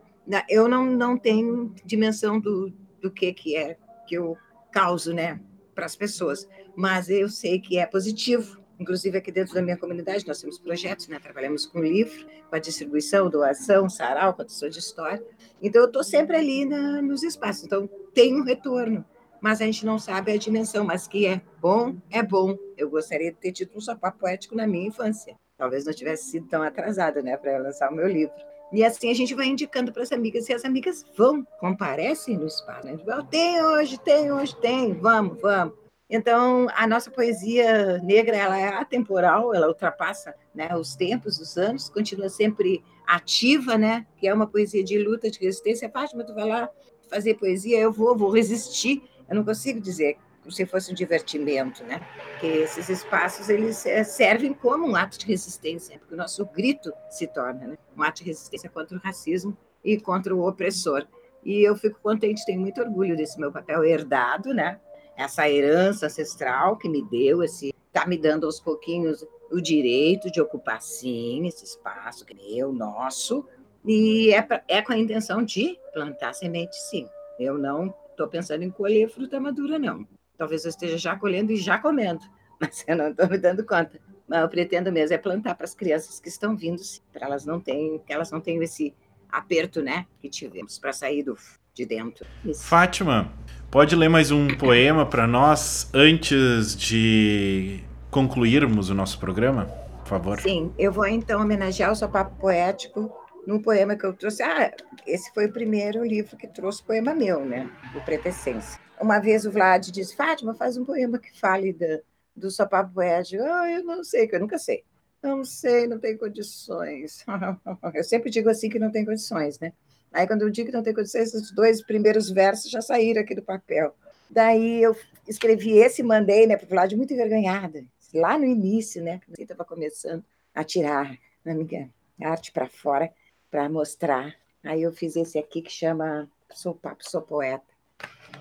eu 0.48 0.68
não, 0.68 0.84
não 0.84 1.16
tenho 1.16 1.74
dimensão 1.84 2.38
do, 2.38 2.70
do 3.00 3.10
que, 3.10 3.32
que 3.32 3.56
é 3.56 3.78
que 4.06 4.14
eu 4.14 4.36
causo, 4.70 5.14
né, 5.14 5.40
para 5.74 5.86
as 5.86 5.96
pessoas, 5.96 6.46
mas 6.76 7.08
eu 7.08 7.28
sei 7.28 7.58
que 7.58 7.78
é 7.78 7.86
positivo. 7.86 8.62
Inclusive, 8.78 9.16
aqui 9.16 9.32
dentro 9.32 9.54
da 9.54 9.62
minha 9.62 9.76
comunidade, 9.76 10.26
nós 10.26 10.40
temos 10.40 10.58
projetos, 10.58 11.08
né? 11.08 11.18
Trabalhamos 11.18 11.64
com 11.64 11.80
livro, 11.80 12.26
com 12.50 12.56
a 12.56 12.58
distribuição, 12.58 13.30
doação, 13.30 13.88
sarau, 13.88 14.34
contação 14.34 14.68
de 14.68 14.80
história. 14.80 15.24
Então, 15.62 15.82
eu 15.82 15.86
estou 15.86 16.02
sempre 16.02 16.36
ali 16.36 16.64
na, 16.64 17.00
nos 17.00 17.22
espaços. 17.22 17.64
Então, 17.64 17.88
tem 18.12 18.34
um 18.34 18.42
retorno 18.42 19.04
mas 19.44 19.60
a 19.60 19.66
gente 19.66 19.84
não 19.84 19.98
sabe 19.98 20.32
a 20.32 20.38
dimensão, 20.38 20.86
mas 20.86 21.06
que 21.06 21.26
é 21.26 21.38
bom, 21.60 21.94
é 22.10 22.22
bom. 22.22 22.56
Eu 22.78 22.88
gostaria 22.88 23.30
de 23.30 23.36
ter 23.36 23.52
tido 23.52 23.76
um 23.76 23.80
sopá 23.80 24.10
poético 24.10 24.56
na 24.56 24.66
minha 24.66 24.88
infância. 24.88 25.36
Talvez 25.58 25.84
não 25.84 25.92
tivesse 25.92 26.30
sido 26.30 26.46
tão 26.48 26.62
atrasada, 26.62 27.20
né, 27.20 27.36
para 27.36 27.58
lançar 27.58 27.92
o 27.92 27.94
meu 27.94 28.08
livro. 28.08 28.32
E 28.72 28.82
assim 28.82 29.10
a 29.10 29.14
gente 29.14 29.34
vai 29.34 29.44
indicando 29.44 29.92
para 29.92 30.02
as 30.02 30.12
amigas, 30.12 30.48
e 30.48 30.54
as 30.54 30.64
amigas 30.64 31.04
vão, 31.14 31.46
comparecem 31.60 32.38
no 32.38 32.46
espaço. 32.46 32.86
Né? 32.86 32.96
Tem 33.30 33.62
hoje, 33.62 33.98
tem 33.98 34.32
hoje, 34.32 34.56
tem, 34.56 34.94
vamos, 34.94 35.38
vamos. 35.38 35.74
Então, 36.08 36.66
a 36.74 36.86
nossa 36.86 37.10
poesia 37.10 37.98
negra 37.98 38.38
ela 38.38 38.58
é 38.58 38.68
atemporal, 38.68 39.54
ela 39.54 39.68
ultrapassa 39.68 40.34
né, 40.54 40.74
os 40.74 40.96
tempos, 40.96 41.38
os 41.38 41.58
anos, 41.58 41.90
continua 41.90 42.30
sempre 42.30 42.82
ativa, 43.06 43.76
né? 43.76 44.06
Que 44.16 44.26
é 44.26 44.32
uma 44.32 44.46
poesia 44.46 44.82
de 44.82 44.96
luta, 44.98 45.30
de 45.30 45.38
resistência. 45.38 45.90
Fátima, 45.90 46.24
tu 46.24 46.32
vai 46.32 46.48
lá 46.48 46.70
fazer 47.10 47.34
poesia, 47.34 47.78
eu 47.78 47.92
vou, 47.92 48.16
vou 48.16 48.30
resistir 48.30 49.02
eu 49.28 49.36
não 49.36 49.44
consigo 49.44 49.80
dizer 49.80 50.18
se 50.50 50.66
fosse 50.66 50.92
um 50.92 50.94
divertimento, 50.94 51.82
né? 51.84 52.06
Que 52.40 52.46
esses 52.46 52.88
espaços 52.88 53.48
eles 53.48 53.86
eh, 53.86 54.04
servem 54.04 54.52
como 54.52 54.86
um 54.86 54.94
ato 54.94 55.18
de 55.18 55.26
resistência, 55.26 55.98
porque 55.98 56.14
o 56.14 56.16
nosso 56.16 56.44
grito 56.46 56.92
se 57.08 57.26
torna 57.26 57.66
né? 57.66 57.78
um 57.96 58.02
ato 58.02 58.18
de 58.18 58.24
resistência 58.24 58.68
contra 58.68 58.96
o 58.96 59.00
racismo 59.00 59.56
e 59.82 59.98
contra 59.98 60.34
o 60.34 60.46
opressor. 60.46 61.06
E 61.42 61.62
eu 61.62 61.76
fico 61.76 61.98
contente, 62.02 62.44
tenho 62.44 62.60
muito 62.60 62.80
orgulho 62.80 63.16
desse 63.16 63.38
meu 63.38 63.50
papel 63.50 63.84
herdado, 63.84 64.52
né? 64.52 64.80
Essa 65.16 65.48
herança 65.48 66.06
ancestral 66.06 66.76
que 66.76 66.88
me 66.88 67.02
deu, 67.02 67.42
esse 67.42 67.74
está 67.86 68.06
me 68.06 68.18
dando 68.18 68.44
aos 68.44 68.58
pouquinhos 68.58 69.24
o 69.50 69.60
direito 69.60 70.30
de 70.30 70.40
ocupar 70.40 70.82
sim 70.82 71.46
esse 71.46 71.64
espaço 71.64 72.24
que 72.24 72.32
é 72.32 72.56
meu, 72.56 72.72
nosso, 72.72 73.46
e 73.84 74.32
é, 74.32 74.42
pra, 74.42 74.64
é 74.66 74.82
com 74.82 74.92
a 74.92 74.98
intenção 74.98 75.44
de 75.44 75.78
plantar 75.92 76.32
semente, 76.32 76.74
sim. 76.74 77.06
Eu 77.38 77.58
não 77.58 77.94
estou 78.14 78.28
pensando 78.28 78.62
em 78.62 78.70
colher 78.70 79.08
fruta 79.08 79.38
madura, 79.38 79.78
não. 79.78 80.06
Talvez 80.38 80.64
eu 80.64 80.70
esteja 80.70 80.96
já 80.96 81.16
colhendo 81.16 81.52
e 81.52 81.56
já 81.56 81.78
comendo, 81.78 82.24
mas 82.60 82.84
eu 82.86 82.96
não 82.96 83.08
estou 83.10 83.28
me 83.28 83.38
dando 83.38 83.64
conta. 83.64 84.00
Mas 84.26 84.40
eu 84.40 84.48
pretendo 84.48 84.90
mesmo 84.90 85.14
é 85.14 85.18
plantar 85.18 85.54
para 85.54 85.64
as 85.64 85.74
crianças 85.74 86.18
que 86.18 86.28
estão 86.28 86.56
vindo, 86.56 86.80
para 87.12 87.26
elas 87.26 87.44
não 87.44 87.60
tenham, 87.60 87.98
que 87.98 88.12
elas 88.12 88.30
não 88.30 88.40
tenham 88.40 88.62
esse 88.62 88.94
aperto, 89.30 89.82
né, 89.82 90.06
que 90.20 90.30
tivemos 90.30 90.78
para 90.78 90.92
sair 90.92 91.22
do, 91.22 91.36
de 91.74 91.84
dentro. 91.84 92.24
Isso. 92.44 92.64
Fátima, 92.64 93.32
pode 93.70 93.94
ler 93.94 94.08
mais 94.08 94.30
um 94.30 94.48
poema 94.56 95.04
para 95.04 95.26
nós 95.26 95.90
antes 95.92 96.74
de 96.76 97.80
concluirmos 98.10 98.90
o 98.90 98.94
nosso 98.94 99.18
programa, 99.18 99.66
por 99.98 100.06
favor? 100.06 100.40
Sim, 100.40 100.72
eu 100.78 100.92
vou 100.92 101.06
então 101.06 101.42
homenagear 101.42 101.90
o 101.90 101.96
seu 101.96 102.08
papo 102.08 102.36
poético 102.36 103.12
num 103.46 103.60
poema 103.60 103.96
que 103.96 104.04
eu 104.04 104.12
trouxe. 104.12 104.42
Ah, 104.42 104.72
esse 105.06 105.32
foi 105.32 105.46
o 105.46 105.52
primeiro 105.52 106.04
livro 106.04 106.36
que 106.36 106.48
trouxe 106.48 106.82
poema 106.82 107.14
meu, 107.14 107.44
né? 107.44 107.70
O 107.94 108.00
Pretecência. 108.04 108.80
Uma 109.00 109.18
vez 109.18 109.44
o 109.44 109.50
Vlad 109.50 109.90
disse: 109.90 110.16
Fátima, 110.16 110.54
faz 110.54 110.76
um 110.76 110.84
poema 110.84 111.18
que 111.18 111.38
fale 111.38 111.72
da, 111.72 112.00
do 112.34 112.48
poético. 112.92 113.42
Ah, 113.42 113.70
eu 113.70 113.84
não 113.84 114.02
sei, 114.02 114.26
que 114.26 114.36
eu 114.36 114.40
nunca 114.40 114.58
sei. 114.58 114.84
Não 115.22 115.44
sei, 115.44 115.86
não 115.86 115.98
tem 115.98 116.18
condições. 116.18 117.24
Eu 117.94 118.04
sempre 118.04 118.30
digo 118.30 118.50
assim 118.50 118.68
que 118.68 118.78
não 118.78 118.90
tem 118.90 119.06
condições, 119.06 119.58
né? 119.58 119.72
Aí, 120.12 120.26
quando 120.26 120.42
eu 120.42 120.50
digo 120.50 120.68
que 120.68 120.76
não 120.76 120.82
tem 120.82 120.94
condições, 120.94 121.32
os 121.34 121.50
dois 121.50 121.82
primeiros 121.82 122.30
versos 122.30 122.70
já 122.70 122.80
saíram 122.80 123.22
aqui 123.22 123.34
do 123.34 123.42
papel. 123.42 123.96
Daí 124.30 124.82
eu 124.82 124.94
escrevi 125.26 125.78
esse 125.78 126.02
e 126.02 126.04
mandei 126.04 126.46
né, 126.46 126.56
para 126.56 126.66
o 126.66 126.68
Vlad 126.68 126.92
muito 126.92 127.12
envergonhada, 127.12 127.84
lá 128.12 128.38
no 128.38 128.44
início, 128.44 129.02
né? 129.02 129.18
Que 129.18 129.32
eu 129.40 129.42
estava 129.42 129.64
começando 129.64 130.22
a 130.54 130.62
tirar 130.62 131.18
a 131.44 131.54
minha 131.54 131.90
arte 132.22 132.52
para 132.52 132.68
fora 132.68 133.10
para 133.54 133.68
mostrar. 133.68 134.34
Aí 134.64 134.82
eu 134.82 134.90
fiz 134.90 135.14
esse 135.14 135.38
aqui 135.38 135.62
que 135.62 135.70
chama 135.70 136.28
Sou 136.52 136.74
Papo, 136.74 137.08
Sou 137.08 137.22
Poeta, 137.22 137.62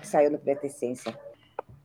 que 0.00 0.04
saiu 0.04 0.28
no 0.28 0.40
Pretecência. 0.40 1.16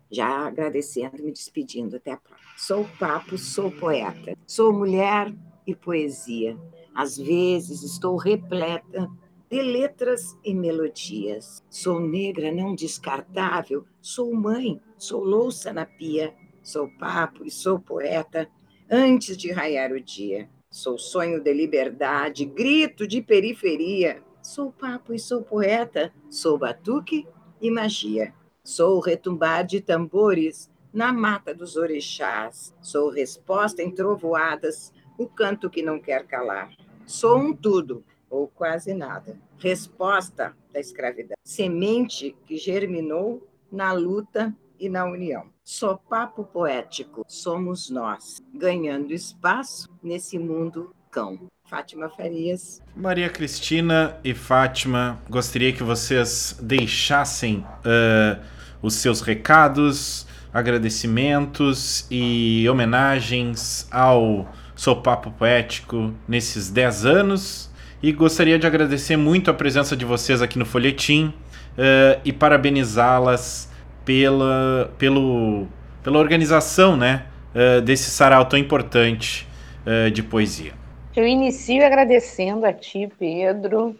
Já 0.09 0.47
agradecendo, 0.47 1.21
me 1.21 1.31
despedindo. 1.31 1.97
Até 1.97 2.13
a 2.13 2.17
próxima. 2.17 2.49
Sou 2.57 2.89
papo, 2.97 3.37
sou 3.37 3.71
poeta. 3.71 4.35
Sou 4.47 4.73
mulher 4.73 5.31
e 5.67 5.75
poesia. 5.75 6.57
Às 6.95 7.17
vezes 7.17 7.83
estou 7.83 8.17
repleta 8.17 9.07
de 9.47 9.61
letras 9.61 10.35
e 10.43 10.55
melodias. 10.55 11.63
Sou 11.69 11.99
negra 11.99 12.51
não 12.51 12.73
descartável, 12.73 13.85
sou 14.01 14.33
mãe, 14.33 14.81
sou 14.97 15.23
louça 15.23 15.71
na 15.71 15.85
pia, 15.85 16.33
sou 16.63 16.89
papo 16.97 17.45
e 17.45 17.51
sou 17.51 17.79
poeta 17.79 18.49
antes 18.89 19.37
de 19.37 19.51
raiar 19.51 19.91
o 19.91 20.01
dia. 20.01 20.49
Sou 20.79 20.97
sonho 20.97 21.41
de 21.41 21.51
liberdade, 21.51 22.45
grito 22.45 23.05
de 23.05 23.21
periferia. 23.21 24.23
Sou 24.41 24.71
papo 24.71 25.13
e 25.13 25.19
sou 25.19 25.41
poeta, 25.41 26.09
sou 26.29 26.57
batuque 26.57 27.27
e 27.59 27.69
magia. 27.69 28.33
Sou 28.63 29.01
retumbar 29.01 29.65
de 29.65 29.81
tambores 29.81 30.71
na 30.93 31.11
mata 31.11 31.53
dos 31.53 31.75
orixás. 31.75 32.73
Sou 32.81 33.09
resposta 33.09 33.83
em 33.83 33.91
trovoadas, 33.91 34.93
o 35.17 35.27
canto 35.27 35.69
que 35.69 35.81
não 35.81 35.99
quer 35.99 36.25
calar. 36.25 36.71
Sou 37.05 37.37
um 37.37 37.53
tudo, 37.53 38.01
ou 38.29 38.47
quase 38.47 38.93
nada. 38.93 39.37
Resposta 39.57 40.55
da 40.71 40.79
escravidão. 40.79 41.35
Semente 41.43 42.33
que 42.45 42.55
germinou 42.55 43.45
na 43.69 43.91
luta 43.91 44.55
e 44.79 44.89
na 44.89 45.05
união. 45.05 45.45
Só 45.63 45.95
papo 45.95 46.43
poético 46.43 47.25
somos 47.27 47.89
nós, 47.89 48.41
ganhando 48.53 49.13
espaço 49.13 49.89
nesse 50.01 50.39
mundo 50.39 50.93
cão. 51.11 51.39
Fátima 51.69 52.09
Farias. 52.09 52.81
Maria 52.95 53.29
Cristina 53.29 54.17
e 54.23 54.33
Fátima, 54.33 55.19
gostaria 55.29 55.71
que 55.71 55.83
vocês 55.83 56.57
deixassem 56.59 57.59
uh, 57.59 58.41
os 58.81 58.95
seus 58.95 59.21
recados, 59.21 60.25
agradecimentos 60.51 62.07
e 62.09 62.67
homenagens 62.67 63.87
ao 63.91 64.51
Sopapo 64.75 65.29
Poético 65.29 66.11
nesses 66.27 66.71
10 66.71 67.05
anos 67.05 67.69
e 68.01 68.11
gostaria 68.11 68.57
de 68.57 68.65
agradecer 68.65 69.17
muito 69.17 69.51
a 69.51 69.53
presença 69.53 69.95
de 69.95 70.05
vocês 70.05 70.41
aqui 70.41 70.57
no 70.57 70.65
Folhetim 70.65 71.27
uh, 71.27 72.19
e 72.25 72.33
parabenizá-las 72.33 73.68
pela, 74.09 74.91
pelo, 74.97 75.67
pela 76.03 76.17
organização 76.17 76.97
né, 76.97 77.27
uh, 77.53 77.79
desse 77.79 78.09
sarau 78.09 78.43
tão 78.43 78.57
importante 78.57 79.47
uh, 79.85 80.09
de 80.09 80.23
poesia. 80.23 80.73
Eu 81.15 81.27
inicio 81.27 81.85
agradecendo 81.85 82.65
a 82.65 82.73
ti, 82.73 83.07
Pedro, 83.19 83.95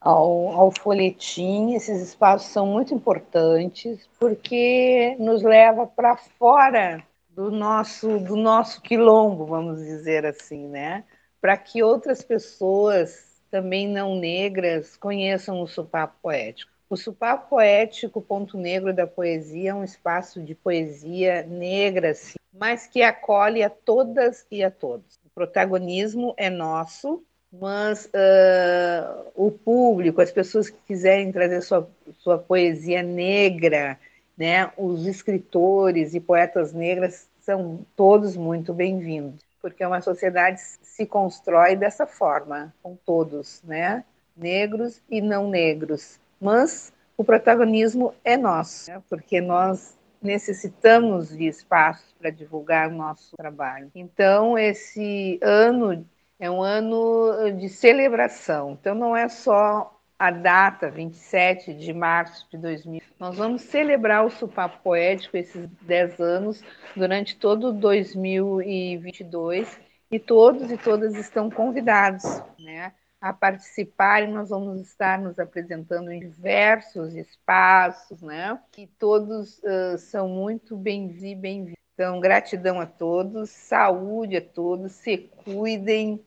ao, 0.00 0.48
ao 0.48 0.72
folhetim. 0.72 1.74
Esses 1.74 2.02
espaços 2.02 2.48
são 2.48 2.66
muito 2.66 2.92
importantes 2.92 4.00
porque 4.18 5.14
nos 5.20 5.44
leva 5.44 5.86
para 5.86 6.16
fora 6.16 7.00
do 7.30 7.48
nosso 7.48 8.18
do 8.18 8.34
nosso 8.34 8.82
quilombo, 8.82 9.46
vamos 9.46 9.78
dizer 9.78 10.26
assim, 10.26 10.66
né? 10.66 11.04
Para 11.40 11.56
que 11.56 11.84
outras 11.84 12.20
pessoas 12.20 13.40
também 13.48 13.86
não 13.86 14.16
negras 14.16 14.96
conheçam 14.96 15.62
o 15.62 15.68
supapo 15.68 16.16
poético. 16.20 16.71
O 16.92 16.96
supapo 16.98 17.48
poético 17.48 18.20
Ponto 18.20 18.58
Negro 18.58 18.92
da 18.92 19.06
Poesia 19.06 19.70
é 19.70 19.74
um 19.74 19.82
espaço 19.82 20.42
de 20.42 20.54
poesia 20.54 21.42
negra, 21.42 22.12
sim, 22.12 22.34
mas 22.52 22.86
que 22.86 23.02
acolhe 23.02 23.62
a 23.62 23.70
todas 23.70 24.44
e 24.50 24.62
a 24.62 24.70
todos. 24.70 25.18
O 25.24 25.30
protagonismo 25.34 26.34
é 26.36 26.50
nosso, 26.50 27.24
mas 27.50 28.04
uh, 28.04 29.24
o 29.34 29.50
público, 29.50 30.20
as 30.20 30.30
pessoas 30.30 30.68
que 30.68 30.76
quiserem 30.86 31.32
trazer 31.32 31.62
sua, 31.62 31.88
sua 32.18 32.36
poesia 32.36 33.02
negra, 33.02 33.98
né, 34.36 34.70
os 34.76 35.06
escritores 35.06 36.12
e 36.12 36.20
poetas 36.20 36.74
negras 36.74 37.26
são 37.40 37.86
todos 37.96 38.36
muito 38.36 38.74
bem-vindos, 38.74 39.40
porque 39.62 39.82
uma 39.82 40.02
sociedade 40.02 40.60
se 40.60 41.06
constrói 41.06 41.74
dessa 41.74 42.06
forma, 42.06 42.70
com 42.82 42.94
todos, 42.96 43.62
né, 43.62 44.04
negros 44.36 45.00
e 45.08 45.22
não 45.22 45.48
negros. 45.48 46.20
Mas 46.42 46.92
o 47.16 47.22
protagonismo 47.22 48.12
é 48.24 48.36
nosso, 48.36 48.90
né, 48.90 49.00
porque 49.08 49.40
nós 49.40 49.96
necessitamos 50.20 51.28
de 51.28 51.46
espaços 51.46 52.12
para 52.18 52.30
divulgar 52.30 52.88
o 52.88 52.94
nosso 52.94 53.36
trabalho. 53.36 53.88
Então, 53.94 54.58
esse 54.58 55.38
ano 55.40 56.04
é 56.40 56.50
um 56.50 56.60
ano 56.60 57.52
de 57.58 57.68
celebração. 57.68 58.72
Então, 58.72 58.92
não 58.94 59.16
é 59.16 59.28
só 59.28 59.96
a 60.18 60.32
data, 60.32 60.90
27 60.90 61.74
de 61.74 61.92
março 61.92 62.48
de 62.50 62.58
2000. 62.58 63.02
Nós 63.18 63.36
vamos 63.36 63.62
celebrar 63.62 64.24
o 64.24 64.30
Supapo 64.30 64.78
Poético, 64.82 65.36
esses 65.36 65.68
10 65.82 66.20
anos, 66.20 66.64
durante 66.96 67.36
todo 67.36 67.72
2022, 67.72 69.80
e 70.10 70.18
todos 70.18 70.70
e 70.70 70.76
todas 70.76 71.14
estão 71.14 71.50
convidados 71.50 72.24
né, 72.58 72.92
a 73.22 73.32
participarem. 73.32 74.32
Nós 74.32 74.50
vamos 74.50 74.80
estar 74.80 75.18
nos 75.18 75.38
apresentando 75.38 76.10
em 76.10 76.18
diversos 76.18 77.14
espaços, 77.14 78.20
né, 78.20 78.58
que 78.72 78.88
todos 78.98 79.60
uh, 79.60 79.96
são 79.96 80.28
muito 80.28 80.76
bem-vindos 80.76 81.40
bem-vindos. 81.40 81.80
Então, 81.94 82.20
gratidão 82.20 82.80
a 82.80 82.86
todos, 82.86 83.50
saúde 83.50 84.38
a 84.38 84.40
todos, 84.40 84.92
se 84.92 85.18
cuidem, 85.44 86.24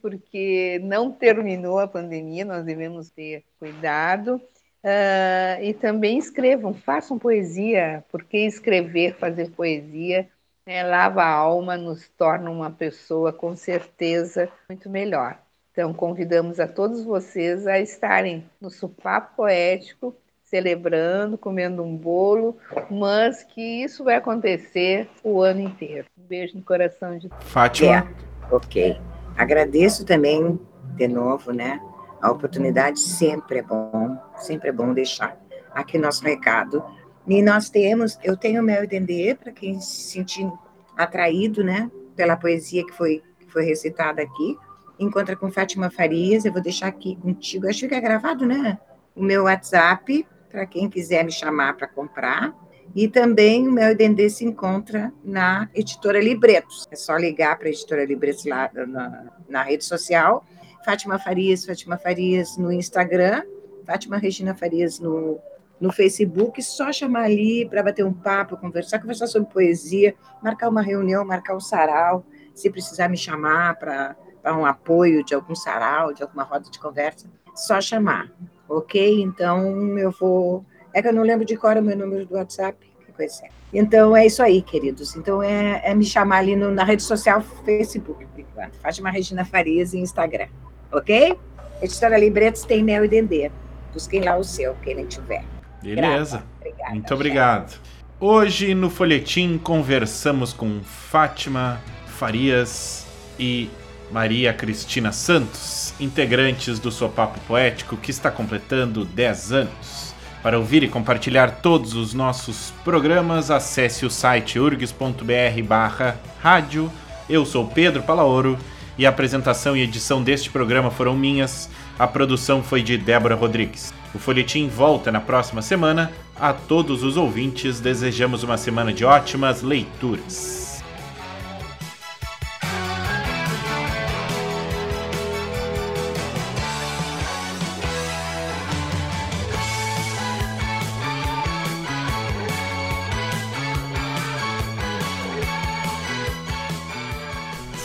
porque 0.00 0.80
não 0.82 1.10
terminou 1.10 1.80
a 1.80 1.88
pandemia, 1.88 2.44
nós 2.44 2.64
devemos 2.64 3.10
ter 3.10 3.44
cuidado. 3.58 4.40
Uh, 4.82 5.60
e 5.60 5.74
também 5.74 6.18
escrevam, 6.18 6.72
façam 6.72 7.18
poesia, 7.18 8.04
porque 8.10 8.38
escrever, 8.38 9.16
fazer 9.16 9.50
poesia, 9.50 10.30
né, 10.64 10.84
lava 10.84 11.22
a 11.24 11.30
alma, 11.30 11.76
nos 11.76 12.08
torna 12.10 12.48
uma 12.48 12.70
pessoa 12.70 13.32
com 13.32 13.56
certeza 13.56 14.48
muito 14.68 14.88
melhor. 14.88 15.42
Então, 15.78 15.94
convidamos 15.94 16.58
a 16.58 16.66
todos 16.66 17.04
vocês 17.04 17.64
a 17.64 17.78
estarem 17.78 18.44
no 18.60 18.68
Supapo 18.68 19.36
Poético 19.36 20.12
celebrando, 20.42 21.38
comendo 21.38 21.84
um 21.84 21.96
bolo, 21.96 22.56
mas 22.90 23.44
que 23.44 23.84
isso 23.84 24.02
vai 24.02 24.16
acontecer 24.16 25.08
o 25.22 25.40
ano 25.40 25.60
inteiro. 25.60 26.06
Um 26.18 26.26
beijo 26.26 26.56
no 26.56 26.64
coração 26.64 27.16
de 27.16 27.28
todos. 27.28 27.46
Fátima. 27.46 27.94
É, 27.94 28.52
ok. 28.52 29.00
Agradeço 29.36 30.04
também, 30.04 30.58
de 30.96 31.06
novo, 31.06 31.52
né? 31.52 31.80
A 32.20 32.28
oportunidade 32.32 32.98
sempre 32.98 33.60
é 33.60 33.62
bom, 33.62 34.18
sempre 34.36 34.70
é 34.70 34.72
bom 34.72 34.92
deixar 34.92 35.38
aqui 35.72 35.96
nosso 35.96 36.24
recado. 36.24 36.84
E 37.24 37.40
nós 37.40 37.70
temos, 37.70 38.18
eu 38.24 38.36
tenho 38.36 38.62
o 38.62 38.64
meu 38.64 38.84
Dendê, 38.84 39.36
para 39.36 39.52
quem 39.52 39.80
se 39.80 40.10
sentir 40.10 40.50
atraído, 40.96 41.62
né, 41.62 41.88
pela 42.16 42.36
poesia 42.36 42.84
que 42.84 42.92
foi, 42.94 43.22
que 43.38 43.46
foi 43.52 43.64
recitada 43.64 44.20
aqui. 44.20 44.58
Encontra 44.98 45.36
com 45.36 45.50
Fátima 45.50 45.90
Farias, 45.90 46.44
eu 46.44 46.52
vou 46.52 46.62
deixar 46.62 46.88
aqui 46.88 47.16
contigo, 47.16 47.68
acho 47.68 47.86
que 47.86 47.94
é 47.94 48.00
gravado, 48.00 48.44
né? 48.44 48.78
O 49.14 49.22
meu 49.22 49.44
WhatsApp, 49.44 50.26
para 50.50 50.66
quem 50.66 50.88
quiser 50.88 51.24
me 51.24 51.30
chamar 51.30 51.76
para 51.76 51.86
comprar. 51.86 52.54
E 52.94 53.06
também 53.06 53.68
o 53.68 53.72
meu 53.72 53.94
Dendê 53.94 54.30
se 54.30 54.44
encontra 54.44 55.12
na 55.22 55.68
editora 55.74 56.20
Libretos. 56.20 56.86
É 56.90 56.96
só 56.96 57.16
ligar 57.16 57.56
para 57.58 57.68
a 57.68 57.70
editora 57.70 58.04
Libretos 58.04 58.44
lá 58.44 58.70
na, 58.74 59.26
na 59.48 59.62
rede 59.62 59.84
social. 59.84 60.44
Fátima 60.84 61.18
Farias, 61.18 61.66
Fátima 61.66 61.98
Farias 61.98 62.56
no 62.56 62.72
Instagram, 62.72 63.42
Fátima 63.84 64.16
Regina 64.16 64.54
Farias 64.54 64.98
no, 64.98 65.38
no 65.80 65.92
Facebook, 65.92 66.62
só 66.62 66.90
chamar 66.92 67.24
ali 67.24 67.68
para 67.68 67.82
bater 67.82 68.04
um 68.04 68.12
papo, 68.12 68.56
conversar, 68.56 68.98
conversar 68.98 69.26
sobre 69.26 69.52
poesia, 69.52 70.14
marcar 70.42 70.68
uma 70.68 70.82
reunião, 70.82 71.24
marcar 71.24 71.54
um 71.54 71.60
sarau, 71.60 72.24
se 72.54 72.70
precisar 72.70 73.08
me 73.08 73.16
chamar 73.16 73.76
para 73.76 74.16
um 74.56 74.66
apoio 74.66 75.24
de 75.24 75.34
algum 75.34 75.54
sarau, 75.54 76.12
de 76.12 76.22
alguma 76.22 76.42
roda 76.42 76.70
de 76.70 76.78
conversa, 76.78 77.26
só 77.54 77.80
chamar 77.80 78.30
ok? 78.68 79.22
Então 79.22 79.98
eu 79.98 80.10
vou. 80.10 80.64
É 80.92 81.00
que 81.00 81.08
eu 81.08 81.12
não 81.12 81.22
lembro 81.22 81.44
de 81.44 81.56
cor 81.56 81.76
o 81.76 81.82
meu 81.82 81.96
número 81.96 82.26
do 82.26 82.34
WhatsApp, 82.34 82.78
que 83.04 83.12
coisa 83.12 83.46
é. 83.46 83.48
Então 83.72 84.16
é 84.16 84.26
isso 84.26 84.42
aí, 84.42 84.62
queridos. 84.62 85.16
Então 85.16 85.42
é, 85.42 85.80
é 85.84 85.94
me 85.94 86.04
chamar 86.04 86.38
ali 86.38 86.54
no, 86.54 86.70
na 86.70 86.84
rede 86.84 87.02
social 87.02 87.40
Facebook, 87.64 88.24
por 88.26 88.40
enquanto. 88.40 88.74
Fátima 88.80 89.10
Regina 89.10 89.44
Farias 89.44 89.92
e 89.94 89.98
Instagram, 89.98 90.48
ok? 90.92 91.36
Editora 91.80 92.18
Libretos 92.18 92.62
tem 92.62 92.82
Mel 92.82 93.04
e 93.04 93.08
Dendê. 93.08 93.50
Busquem 93.92 94.22
lá 94.22 94.36
o 94.36 94.44
seu, 94.44 94.74
quem 94.82 95.04
tiver. 95.06 95.44
Beleza. 95.82 96.42
Obrigada, 96.60 96.90
Muito 96.92 97.14
obrigado. 97.14 97.80
Hoje 98.20 98.74
no 98.74 98.90
Folhetim 98.90 99.58
conversamos 99.58 100.52
com 100.52 100.80
Fátima 100.82 101.80
Farias 102.06 103.06
e 103.38 103.70
Maria 104.10 104.52
Cristina 104.52 105.12
Santos, 105.12 105.94
integrantes 106.00 106.78
do 106.78 106.90
Sopapo 106.90 107.38
Poético 107.40 107.96
que 107.96 108.10
está 108.10 108.30
completando 108.30 109.04
10 109.04 109.52
anos. 109.52 110.14
Para 110.42 110.58
ouvir 110.58 110.82
e 110.82 110.88
compartilhar 110.88 111.60
todos 111.60 111.94
os 111.94 112.14
nossos 112.14 112.72
programas, 112.84 113.50
acesse 113.50 114.06
o 114.06 114.10
site 114.10 114.58
urgs.br 114.58 115.62
barra 115.66 116.18
rádio. 116.40 116.90
Eu 117.28 117.44
sou 117.44 117.66
Pedro 117.66 118.02
Palaoro 118.02 118.56
e 118.96 119.04
a 119.04 119.08
apresentação 119.08 119.76
e 119.76 119.82
edição 119.82 120.22
deste 120.22 120.50
programa 120.50 120.90
foram 120.90 121.16
minhas. 121.16 121.68
A 121.98 122.06
produção 122.06 122.62
foi 122.62 122.82
de 122.82 122.96
Débora 122.96 123.34
Rodrigues. 123.34 123.92
O 124.14 124.18
Folhetim 124.18 124.68
volta 124.68 125.12
na 125.12 125.20
próxima 125.20 125.60
semana. 125.60 126.10
A 126.34 126.52
todos 126.52 127.02
os 127.02 127.16
ouvintes, 127.16 127.80
desejamos 127.80 128.42
uma 128.42 128.56
semana 128.56 128.92
de 128.92 129.04
ótimas 129.04 129.62
leituras. 129.62 130.67